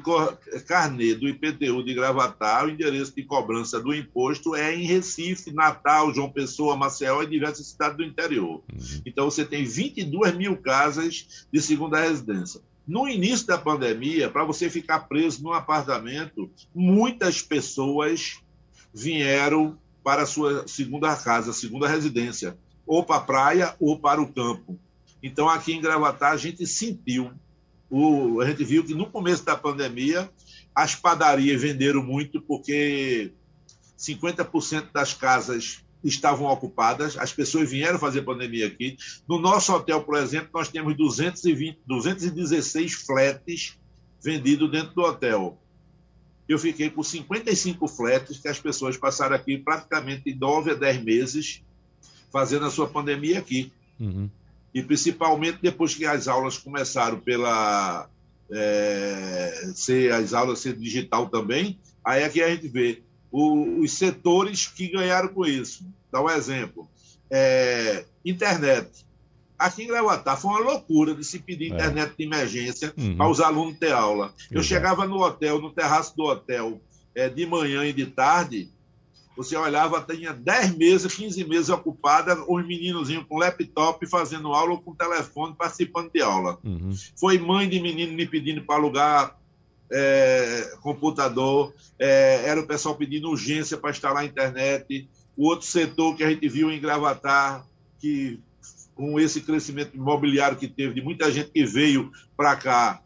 [0.66, 6.14] carnê do IPTU de Gravatar, o endereço de cobrança do imposto é em Recife, Natal,
[6.14, 8.62] João Pessoa, Maceió e diversas cidades do interior.
[8.72, 9.02] Uhum.
[9.04, 12.60] Então, você tem 22 mil casas de segunda residência.
[12.88, 18.40] No início da pandemia, para você ficar preso num apartamento, muitas pessoas
[18.94, 24.32] vieram para a sua segunda casa, segunda residência, ou para a praia ou para o
[24.32, 24.80] campo.
[25.22, 27.30] Então, aqui em Gravatar, a gente sentiu,
[27.90, 30.30] o, a gente viu que no começo da pandemia,
[30.74, 33.34] as padarias venderam muito, porque
[33.98, 38.96] 50% das casas estavam ocupadas, as pessoas vieram fazer pandemia aqui.
[39.28, 43.78] No nosso hotel, por exemplo, nós temos 220, 216 flats
[44.22, 45.58] vendidos dentro do hotel
[46.48, 51.62] eu fiquei com 55 flats que as pessoas passaram aqui praticamente 9 a 10 meses
[52.32, 53.70] fazendo a sua pandemia aqui.
[54.00, 54.30] Uhum.
[54.72, 58.08] E principalmente depois que as aulas começaram pela
[58.50, 63.92] é, ser as aulas ser digital também, aí é que a gente vê o, os
[63.92, 65.84] setores que ganharam com isso.
[66.10, 66.88] Dá um exemplo.
[67.30, 69.06] É, internet.
[69.58, 71.74] Aqui em Gravatar foi uma loucura de se pedir é.
[71.74, 73.16] internet de emergência uhum.
[73.16, 74.32] para os alunos ter aula.
[74.50, 76.80] Eu chegava no hotel, no terraço do hotel,
[77.14, 78.70] é, de manhã e de tarde,
[79.38, 84.80] você olhava, tinha 10 mesas, 15 mesas ocupadas, os meninozinhos com laptop fazendo aula ou
[84.80, 86.58] com telefone participando de aula.
[86.64, 86.90] Uhum.
[87.14, 89.38] Foi mãe de menino me pedindo para alugar
[89.90, 95.08] é, computador, é, era o pessoal pedindo urgência para instalar a internet.
[95.36, 97.66] O outro setor que a gente viu em Gravatar,
[97.98, 98.40] que
[98.94, 103.00] com esse crescimento imobiliário que teve, de muita gente que veio para cá,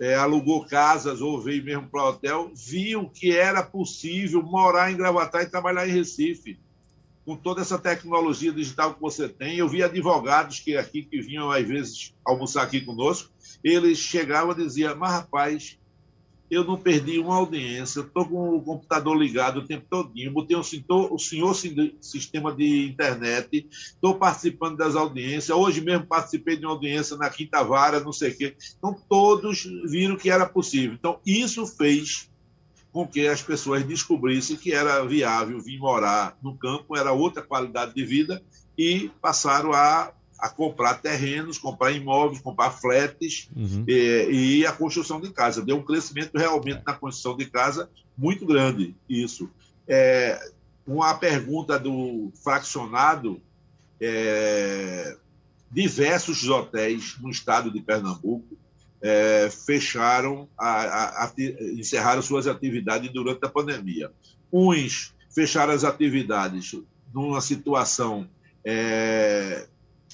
[0.00, 5.42] é, alugou casas ou veio mesmo para hotel, viu que era possível morar em Gravatar
[5.42, 6.58] e trabalhar em Recife.
[7.24, 11.50] Com toda essa tecnologia digital que você tem, eu vi advogados que aqui que vinham
[11.50, 13.30] às vezes almoçar aqui conosco,
[13.62, 15.78] eles chegavam e diziam: Mas rapaz,
[16.50, 20.62] eu não perdi uma audiência, estou com o computador ligado o tempo todinho, botei o
[20.62, 21.54] senhor, o senhor
[22.00, 27.62] sistema de internet, estou participando das audiências, hoje mesmo participei de uma audiência na Quinta
[27.62, 28.56] Vara, não sei o quê.
[28.78, 30.94] Então, todos viram que era possível.
[30.94, 32.30] Então, isso fez
[32.90, 37.94] com que as pessoas descobrissem que era viável vir morar no campo, era outra qualidade
[37.94, 38.42] de vida,
[38.76, 43.84] e passaram a a comprar terrenos, comprar imóveis, comprar flats uhum.
[43.88, 45.64] e, eh, e, a construção de casa.
[45.64, 49.50] Deu um crescimento realmente na construção de casa muito grande, isso.
[49.86, 50.38] É,
[50.86, 53.40] uma pergunta do fraccionado,
[54.00, 55.16] é,
[55.70, 58.56] diversos hotéis no estado de Pernambuco
[59.02, 61.32] é, fecharam, a, a, a,
[61.76, 64.10] encerraram suas atividades durante a pandemia.
[64.52, 66.74] Uns fecharam as atividades
[67.12, 68.28] numa situação
[68.64, 69.66] é,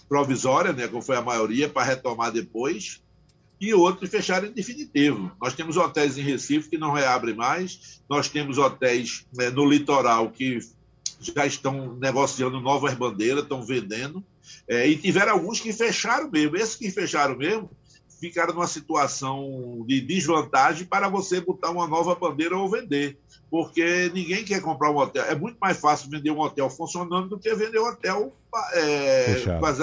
[0.08, 3.02] provisória, né, como foi a maioria, para retomar depois,
[3.60, 5.30] e outros fecharam em definitivo.
[5.40, 10.30] Nós temos hotéis em Recife que não reabrem mais, nós temos hotéis né, no litoral
[10.30, 10.58] que
[11.20, 14.22] já estão negociando novas bandeiras, estão vendendo,
[14.68, 16.56] é, e tiveram alguns que fecharam mesmo.
[16.56, 17.70] Esses que fecharam mesmo
[18.24, 23.18] ficaram numa situação de desvantagem para você botar uma nova bandeira ou vender
[23.54, 25.24] porque ninguém quer comprar um hotel.
[25.26, 28.34] É muito mais fácil vender um hotel funcionando do que vender um hotel
[28.72, 29.78] é, com as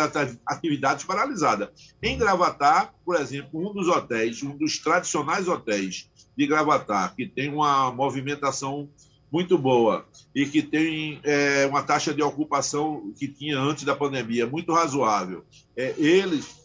[0.45, 1.69] atividades paralisadas.
[2.03, 7.47] Em Gravatar, por exemplo, um dos hotéis, um dos tradicionais hotéis de Gravatar, que tem
[7.47, 8.89] uma movimentação
[9.31, 14.45] muito boa e que tem é, uma taxa de ocupação que tinha antes da pandemia
[14.45, 15.45] muito razoável,
[15.77, 16.60] é, eles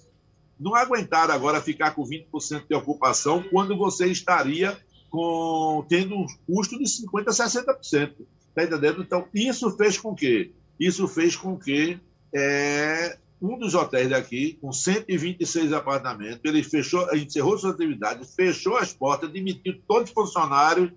[0.59, 4.77] não aguentaram agora ficar com 20% de ocupação quando você estaria
[5.11, 8.15] com, tendo um custo de 50% a 60%.
[8.49, 9.03] Está entendendo?
[9.03, 12.01] Então, isso fez com que, isso fez com que
[12.35, 18.93] é, um dos hotéis daqui, com 126 apartamentos, ele fechou, encerrou suas atividades, fechou as
[18.93, 20.91] portas, demitiu todos os funcionários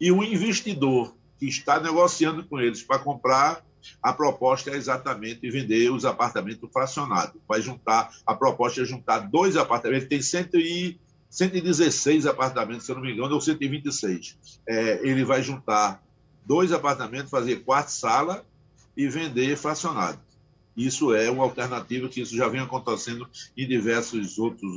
[0.00, 3.64] e o investidor que está negociando com eles para comprar,
[4.02, 7.40] a proposta é exatamente vender os apartamentos fracionados.
[7.46, 10.98] Vai juntar, a proposta é juntar dois apartamentos, ele tem 100 e
[11.30, 14.38] 116 apartamentos, se eu não me engano, ou 126.
[14.66, 16.02] É, ele vai juntar
[16.44, 18.42] dois apartamentos, fazer quatro salas
[18.96, 20.18] e vender fracionado.
[20.78, 24.70] Isso é uma alternativa que isso já vem acontecendo em diversos outros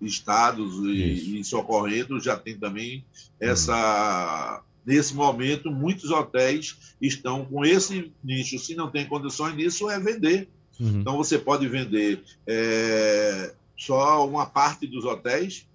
[0.00, 3.04] estados e, e socorrendo já tem também
[3.40, 4.62] essa.
[4.86, 8.58] Nesse momento, muitos hotéis estão com esse nicho.
[8.58, 10.48] Se não tem condições disso, é vender
[10.80, 11.00] Uhum.
[11.00, 15.66] Então você pode vender é, só uma parte dos hotéis.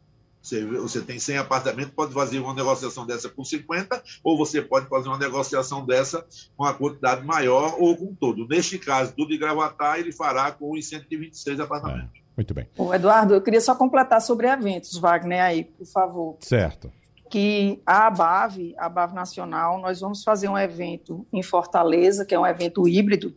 [0.42, 4.88] Você, você tem 100 apartamentos, pode fazer uma negociação dessa com 50, ou você pode
[4.88, 6.26] fazer uma negociação dessa
[6.58, 8.48] com a quantidade maior ou com todo.
[8.48, 12.18] Neste caso, do de Gravatar, ele fará com os 126 apartamentos.
[12.18, 12.68] É, muito bem.
[12.76, 16.38] Ô, Eduardo, eu queria só completar sobre eventos, Wagner, aí, por favor.
[16.40, 16.92] Certo
[17.32, 22.40] que a ABAV, a ABAV Nacional, nós vamos fazer um evento em Fortaleza, que é
[22.40, 23.34] um evento híbrido,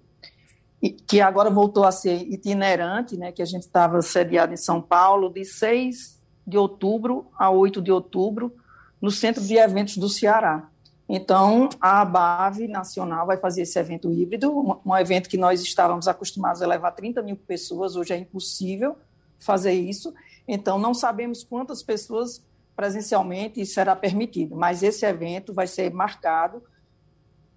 [1.06, 5.30] que agora voltou a ser itinerante, né, que a gente estava sediado em São Paulo,
[5.30, 8.52] de 6 de outubro a 8 de outubro,
[9.00, 10.68] no Centro de Eventos do Ceará.
[11.08, 16.62] Então, a ABAV Nacional vai fazer esse evento híbrido, um, evento que nós estávamos acostumados
[16.62, 18.96] a levar 30 mil pessoas, hoje é impossível
[19.38, 20.12] fazer isso.
[20.48, 22.42] Então, não sabemos quantas pessoas
[22.76, 26.62] presencialmente será permitido, mas esse evento vai ser marcado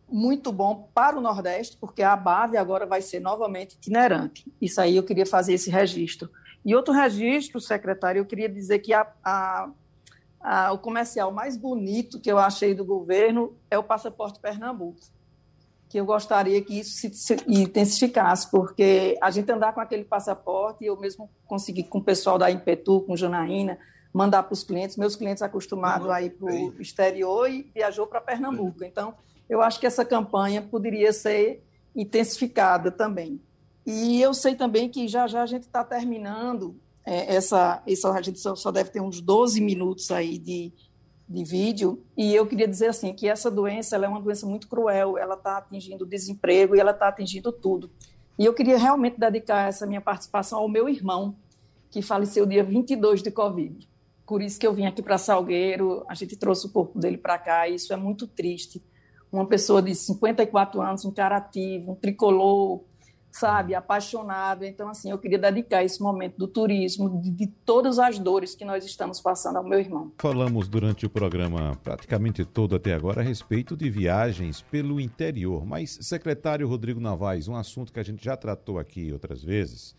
[0.10, 4.46] muito bom para o Nordeste, porque a BAV agora vai ser novamente itinerante.
[4.62, 6.30] Isso aí eu queria fazer esse registro.
[6.64, 9.70] E outro registro, secretário, eu queria dizer que a, a,
[10.40, 15.00] a, o comercial mais bonito que eu achei do governo é o Passaporte Pernambuco,
[15.90, 20.86] que eu gostaria que isso se, se intensificasse, porque a gente andar com aquele passaporte,
[20.86, 23.78] eu mesmo consegui com o pessoal da Impetu, com Janaína,
[24.18, 28.20] mandar para os clientes, meus clientes acostumados a ir para o exterior e viajou para
[28.20, 28.84] Pernambuco.
[28.84, 29.14] Então,
[29.48, 31.64] eu acho que essa campanha poderia ser
[31.96, 33.40] intensificada também.
[33.86, 38.22] E eu sei também que já já a gente está terminando é, essa, essa a
[38.22, 40.74] gente só, só, deve ter uns 12 minutos aí de,
[41.30, 44.68] de vídeo, e eu queria dizer assim que essa doença ela é uma doença muito
[44.68, 47.92] cruel, ela está atingindo o desemprego e ela está atingindo tudo.
[48.38, 51.36] E eu queria realmente dedicar essa minha participação ao meu irmão,
[51.90, 53.88] que faleceu dia 22 de Covid.
[54.28, 57.40] Por isso que eu vim aqui para Salgueiro, a gente trouxe o corpo dele para
[57.40, 58.84] cá, e isso é muito triste.
[59.32, 62.84] Uma pessoa de 54 anos, um cara ativo, um tricolor,
[63.32, 64.66] sabe, apaixonado.
[64.66, 68.66] Então, assim, eu queria dedicar esse momento do turismo, de, de, todas as dores que
[68.66, 70.12] nós estamos passando ao meu irmão.
[70.18, 75.66] Falamos durante o programa, praticamente todo até agora, a respeito de viagens pelo interior.
[75.66, 79.96] Mas, secretário Rodrigo Navais, um assunto que a gente já tratou aqui outras vezes,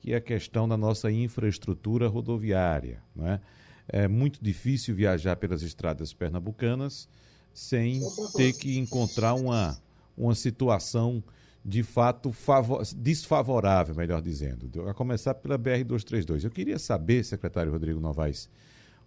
[0.00, 3.40] que é a questão da nossa infraestrutura rodoviária, não é?
[3.88, 7.08] É muito difícil viajar pelas estradas pernambucanas
[7.52, 8.00] sem
[8.36, 9.76] ter que encontrar uma,
[10.16, 11.22] uma situação
[11.64, 16.44] de fato favor, desfavorável, melhor dizendo, a começar pela BR-232.
[16.44, 18.48] Eu queria saber, secretário Rodrigo Novaes,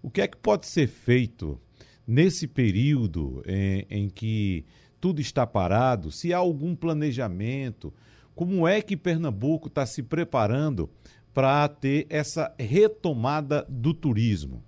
[0.02, 1.60] o que é que pode ser feito
[2.06, 4.66] nesse período em, em que
[5.00, 7.94] tudo está parado, se há algum planejamento,
[8.36, 10.90] como é que Pernambuco está se preparando
[11.34, 14.64] para ter essa retomada do turismo?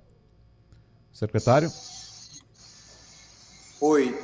[1.14, 1.72] Secretário?
[3.80, 4.18] Oi,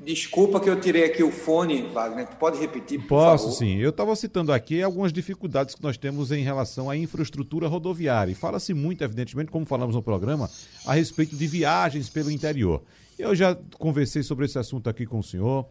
[0.00, 2.26] desculpa que eu tirei aqui o fone, Wagner.
[2.38, 3.58] Pode repetir, por Posso, favor?
[3.58, 3.76] sim.
[3.78, 8.32] Eu estava citando aqui algumas dificuldades que nós temos em relação à infraestrutura rodoviária.
[8.32, 10.50] E fala-se muito, evidentemente, como falamos no programa,
[10.84, 12.82] a respeito de viagens pelo interior.
[13.18, 15.66] Eu já conversei sobre esse assunto aqui com o senhor,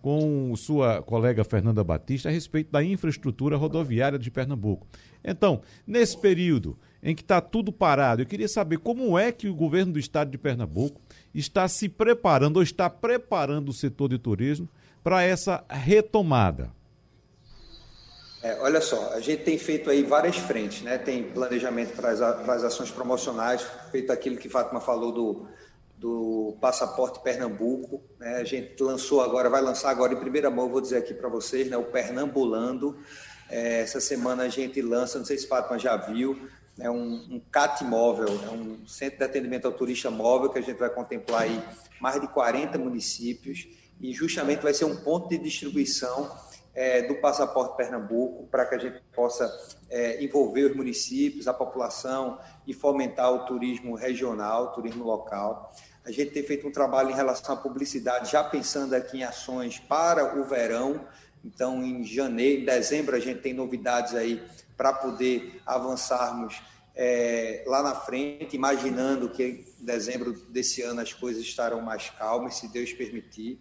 [0.00, 4.86] com sua colega Fernanda Batista, a respeito da infraestrutura rodoviária de Pernambuco.
[5.24, 8.22] Então, nesse período, em que está tudo parado.
[8.22, 10.98] Eu queria saber como é que o governo do estado de Pernambuco
[11.34, 14.66] está se preparando ou está preparando o setor de turismo
[15.02, 16.72] para essa retomada.
[18.42, 20.98] É, olha só, a gente tem feito aí várias frentes, né?
[20.98, 25.46] Tem planejamento para as, para as ações promocionais, feito aquilo que Fátima falou do,
[25.96, 28.02] do passaporte Pernambuco.
[28.18, 28.36] Né?
[28.36, 31.68] A gente lançou agora, vai lançar agora em primeira mão, vou dizer aqui para vocês,
[31.68, 31.76] né?
[31.76, 32.98] o Pernambulando.
[33.48, 36.48] É, essa semana a gente lança, não sei se Fátima já viu,
[36.78, 40.62] é um, um CAT móvel, é um centro de atendimento ao turista móvel que a
[40.62, 41.62] gente vai contemplar aí
[42.00, 43.68] mais de 40 municípios
[44.00, 46.30] e justamente vai ser um ponto de distribuição
[46.74, 49.48] é, do Passaporte Pernambuco para que a gente possa
[49.88, 55.72] é, envolver os municípios, a população e fomentar o turismo regional, o turismo local.
[56.04, 59.78] A gente tem feito um trabalho em relação à publicidade, já pensando aqui em ações
[59.78, 61.06] para o verão.
[61.44, 64.42] Então, em janeiro, em dezembro, a gente tem novidades aí
[64.76, 66.60] para poder avançarmos
[66.94, 72.56] é, lá na frente, imaginando que em dezembro desse ano as coisas estarão mais calmas,
[72.56, 73.60] se Deus permitir.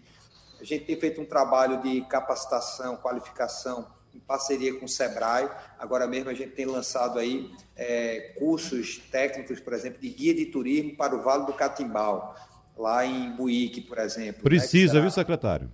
[0.62, 5.50] A gente tem feito um trabalho de capacitação, qualificação em parceria com o Sebrae.
[5.80, 10.46] Agora mesmo a gente tem lançado aí é, cursos técnicos, por exemplo, de guia de
[10.46, 12.36] turismo para o Vale do Catimbau,
[12.78, 14.38] lá em Buíque, por exemplo.
[14.38, 15.72] Né, Precisa, né, viu, secretário?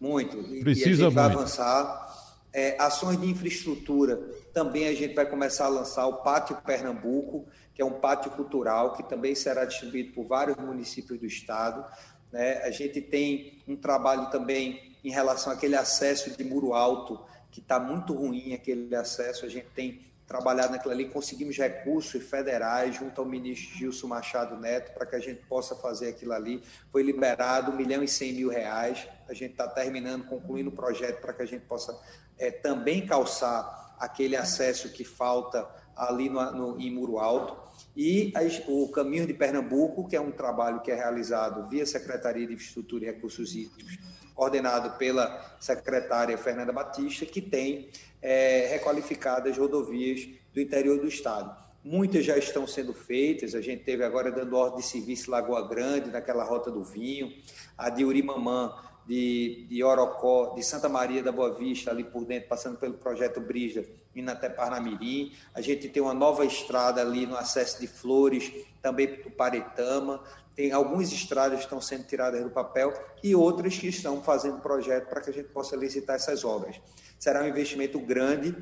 [0.00, 0.36] Muito.
[0.60, 1.14] Precisa e a gente muito.
[1.14, 2.04] vai avançar.
[2.52, 4.20] É, ações de infraestrutura
[4.54, 8.92] também a gente vai começar a lançar o Pátio Pernambuco, que é um pátio cultural
[8.92, 11.84] que também será distribuído por vários municípios do estado.
[12.32, 12.62] Né?
[12.62, 17.80] A gente tem um trabalho também em relação àquele acesso de muro alto que está
[17.80, 19.44] muito ruim aquele acesso.
[19.44, 24.94] A gente tem trabalhado naquilo ali, conseguimos recursos federais junto ao ministro Gilson Machado Neto
[24.94, 26.62] para que a gente possa fazer aquilo ali.
[26.90, 29.06] Foi liberado 1 milhão e 100 mil reais.
[29.28, 32.00] A gente está terminando, concluindo o projeto para que a gente possa
[32.38, 37.56] é, também calçar aquele acesso que falta ali no, no, em Muro Alto.
[37.96, 38.32] E
[38.66, 43.04] o Caminho de Pernambuco, que é um trabalho que é realizado via Secretaria de Infraestrutura
[43.04, 43.98] e Recursos Hídricos,
[44.34, 47.88] coordenado pela secretária Fernanda Batista, que tem
[48.20, 51.64] é, requalificadas rodovias do interior do estado.
[51.84, 56.10] Muitas já estão sendo feitas, a gente teve agora dando ordem de serviço Lagoa Grande,
[56.10, 57.30] naquela rota do vinho,
[57.76, 58.72] a de Urimamã,
[59.06, 63.40] de, de Orocó, de Santa Maria da Boa Vista, ali por dentro, passando pelo projeto
[63.40, 63.84] Brisa,
[64.14, 65.32] indo até Parnamirim.
[65.54, 70.22] A gente tem uma nova estrada ali no acesso de Flores, também para o Paretama.
[70.54, 72.92] Tem algumas estradas que estão sendo tiradas do papel
[73.22, 76.80] e outras que estão fazendo projeto para que a gente possa licitar essas obras.
[77.18, 78.54] Será um investimento grande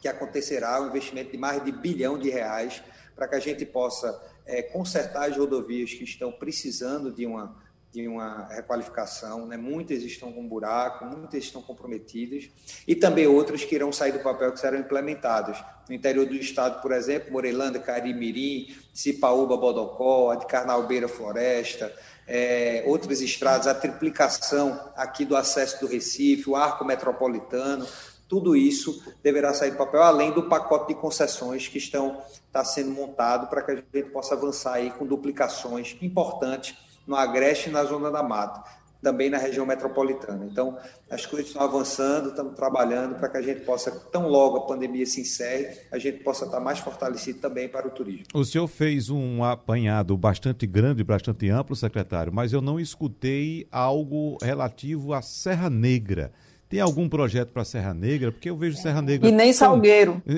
[0.00, 2.82] que acontecerá, um investimento de mais de bilhão de reais
[3.14, 7.54] para que a gente possa é, consertar as rodovias que estão precisando de uma
[7.92, 9.56] de uma requalificação, né?
[9.56, 12.48] muitas estão com buraco, muitas estão comprometidas,
[12.86, 15.62] e também outras que irão sair do papel que serão implementadas.
[15.88, 21.92] No interior do estado, por exemplo, Morelândia, Carimirim, Cipaúba, Bodocó, de Carnalbeira, Floresta,
[22.28, 27.84] é, outras estradas, a triplicação aqui do acesso do Recife, o arco metropolitano,
[28.28, 32.92] tudo isso deverá sair do papel, além do pacote de concessões que estão está sendo
[32.92, 36.76] montado para que a gente possa avançar aí com duplicações importantes
[37.10, 38.62] no Agreste e na Zona da Mata,
[39.02, 40.46] também na região metropolitana.
[40.48, 40.78] Então,
[41.10, 45.04] as coisas estão avançando, estamos trabalhando para que a gente possa, tão logo a pandemia
[45.04, 48.26] se encerre, a gente possa estar mais fortalecido também para o turismo.
[48.32, 54.38] O senhor fez um apanhado bastante grande, bastante amplo, secretário, mas eu não escutei algo
[54.40, 56.30] relativo à Serra Negra.
[56.68, 58.30] Tem algum projeto para Serra Negra?
[58.30, 59.28] Porque eu vejo Serra Negra.
[59.28, 60.22] E nem Salgueiro.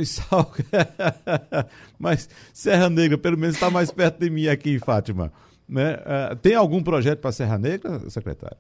[1.99, 5.31] Mas Serra Negra, pelo menos, está mais perto de mim aqui, Fátima.
[5.69, 5.95] Né?
[5.95, 8.57] Uh, tem algum projeto para Serra Negra, secretário?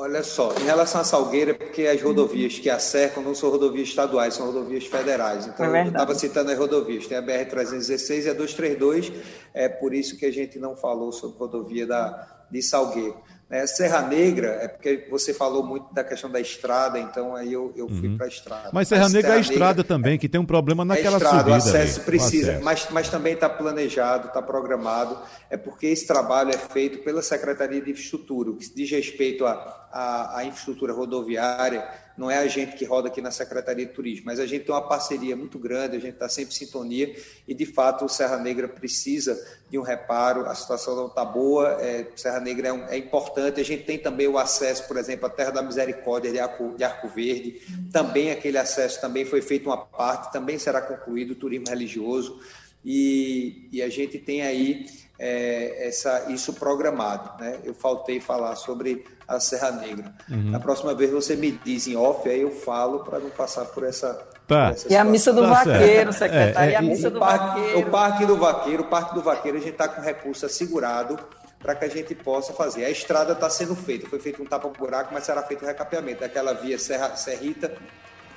[0.00, 3.88] Olha só, em relação à Salgueira, porque as rodovias que a cercam não são rodovias
[3.88, 5.48] estaduais, são rodovias federais.
[5.48, 9.12] Então, é eu estava citando as rodovias, tem a BR-316 e a 232,
[9.52, 13.16] é por isso que a gente não falou sobre rodovia da, de Salgueiro.
[13.50, 17.72] É, Serra Negra, é porque você falou muito da questão da estrada, então aí eu,
[17.74, 18.16] eu fui uhum.
[18.18, 18.70] para a estrada.
[18.74, 21.16] Mas Serra mas Negra Serra é a estrada Negra, também, que tem um problema naquela
[21.16, 21.50] é estrada, subida.
[21.52, 22.64] O acesso ali, precisa, o acesso.
[22.64, 25.18] Mas, mas também está planejado, está programado,
[25.48, 30.36] é porque esse trabalho é feito pela Secretaria de Infraestrutura, o que diz respeito à,
[30.36, 31.88] à infraestrutura rodoviária,
[32.18, 34.74] não é a gente que roda aqui na Secretaria de Turismo, mas a gente tem
[34.74, 37.14] uma parceria muito grande, a gente está sempre em sintonia
[37.46, 39.40] e, de fato, o Serra Negra precisa
[39.70, 43.60] de um reparo, a situação não está boa, é, Serra Negra é, um, é, importante,
[43.60, 46.82] a gente tem também o acesso, por exemplo, à Terra da Misericórdia de Arco, de
[46.82, 47.62] Arco Verde,
[47.92, 52.40] também aquele acesso também foi feito uma parte, também será concluído o turismo religioso,
[52.84, 54.86] e, e a gente tem aí
[55.18, 57.42] é, essa, isso programado.
[57.42, 57.60] Né?
[57.64, 60.10] Eu faltei falar sobre a Serra Negra.
[60.28, 60.50] Uhum.
[60.50, 63.84] Na próxima vez você me diz em off, aí eu falo para não passar por
[63.84, 64.14] essa.
[64.46, 64.68] Tá.
[64.68, 66.32] Por essa e a missa do tá vaqueiro, certo.
[66.32, 67.78] secretário, é, é, e a missa do parque, vaqueiro.
[67.78, 71.18] O Parque do Vaqueiro, o Parque do Vaqueiro, a gente está com recurso assegurado
[71.58, 72.86] para que a gente possa fazer.
[72.86, 76.20] A estrada está sendo feita, foi feito um tapa-buraco, mas será feito o um recapeamento
[76.20, 77.76] daquela via Serra, Serrita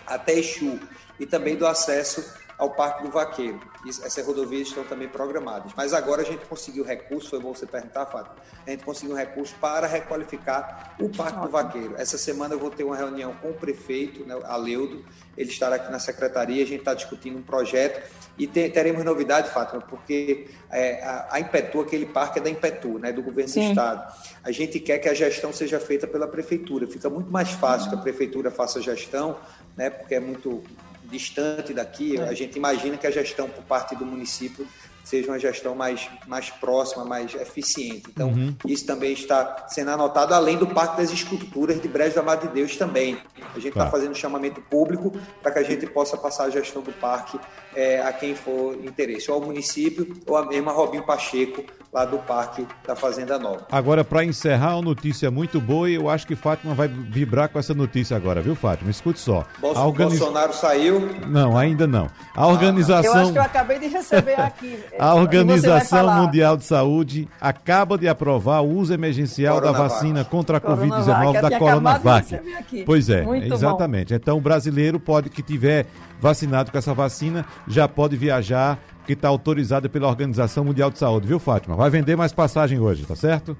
[0.05, 0.77] até Exu
[1.19, 3.59] e também do acesso ao Parque do Vaqueiro.
[3.87, 5.71] Essas rodovias estão também programadas.
[5.75, 8.33] Mas agora a gente conseguiu recurso, foi bom você perguntar, Fábio,
[8.67, 11.95] a gente conseguiu recurso para requalificar o Parque do Vaqueiro.
[11.97, 15.03] Essa semana eu vou ter uma reunião com o prefeito, né, Aleudo,
[15.35, 18.07] ele estará aqui na secretaria, a gente está discutindo um projeto
[18.37, 23.11] e teremos novidade, Fátima, porque é, a, a, Impetu, aquele parque é da Impetu, né,
[23.11, 23.61] do governo Sim.
[23.61, 24.13] do estado.
[24.43, 26.85] A gente quer que a gestão seja feita pela prefeitura.
[26.85, 29.39] Fica muito mais fácil que a prefeitura faça a gestão,
[29.75, 30.63] né, porque é muito
[31.11, 32.23] distante daqui, é.
[32.23, 34.67] a gente imagina que a gestão por parte do município
[35.03, 38.03] seja uma gestão mais, mais próxima, mais eficiente.
[38.09, 38.55] Então, uhum.
[38.65, 42.53] isso também está sendo anotado, além do Parque das Esculturas de Brejo da Madre de
[42.53, 43.17] Deus também.
[43.53, 43.91] A gente está tá.
[43.91, 47.39] fazendo um chamamento público para que a gente possa passar a gestão do parque
[47.75, 52.17] é, a quem for interesse, ou ao município, ou a mesma Robinho Pacheco, lá do
[52.19, 53.67] Parque da Fazenda Nova.
[53.69, 57.59] Agora, para encerrar, uma notícia muito boa e eu acho que Fátima vai vibrar com
[57.59, 58.89] essa notícia agora, viu, Fátima?
[58.89, 59.45] Escute só.
[59.59, 60.17] Bolso, organiz...
[60.17, 61.01] Bolsonaro saiu?
[61.27, 62.09] Não, ainda não.
[62.33, 63.13] A organização.
[63.13, 64.79] Eu acho que eu acabei de receber aqui.
[64.99, 70.61] A Organização Mundial de Saúde acaba de aprovar o uso emergencial da vacina contra a
[70.61, 72.39] Covid-19 da Coronavac.
[72.85, 74.09] Pois é, muito exatamente.
[74.09, 74.15] Bom.
[74.15, 75.85] Então, o brasileiro pode que tiver
[76.19, 81.27] vacinado com essa vacina já pode viajar que está autorizada pela Organização Mundial de Saúde,
[81.27, 81.75] viu, Fátima?
[81.75, 83.57] Vai vender mais passagem hoje, tá certo?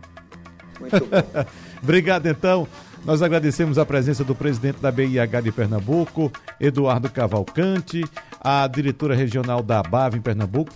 [0.80, 1.46] Muito bom.
[1.82, 2.68] Obrigado, então.
[3.04, 8.04] Nós agradecemos a presença do presidente da BIH de Pernambuco, Eduardo Cavalcante,
[8.44, 10.74] a diretora regional da ABAV em Pernambuco,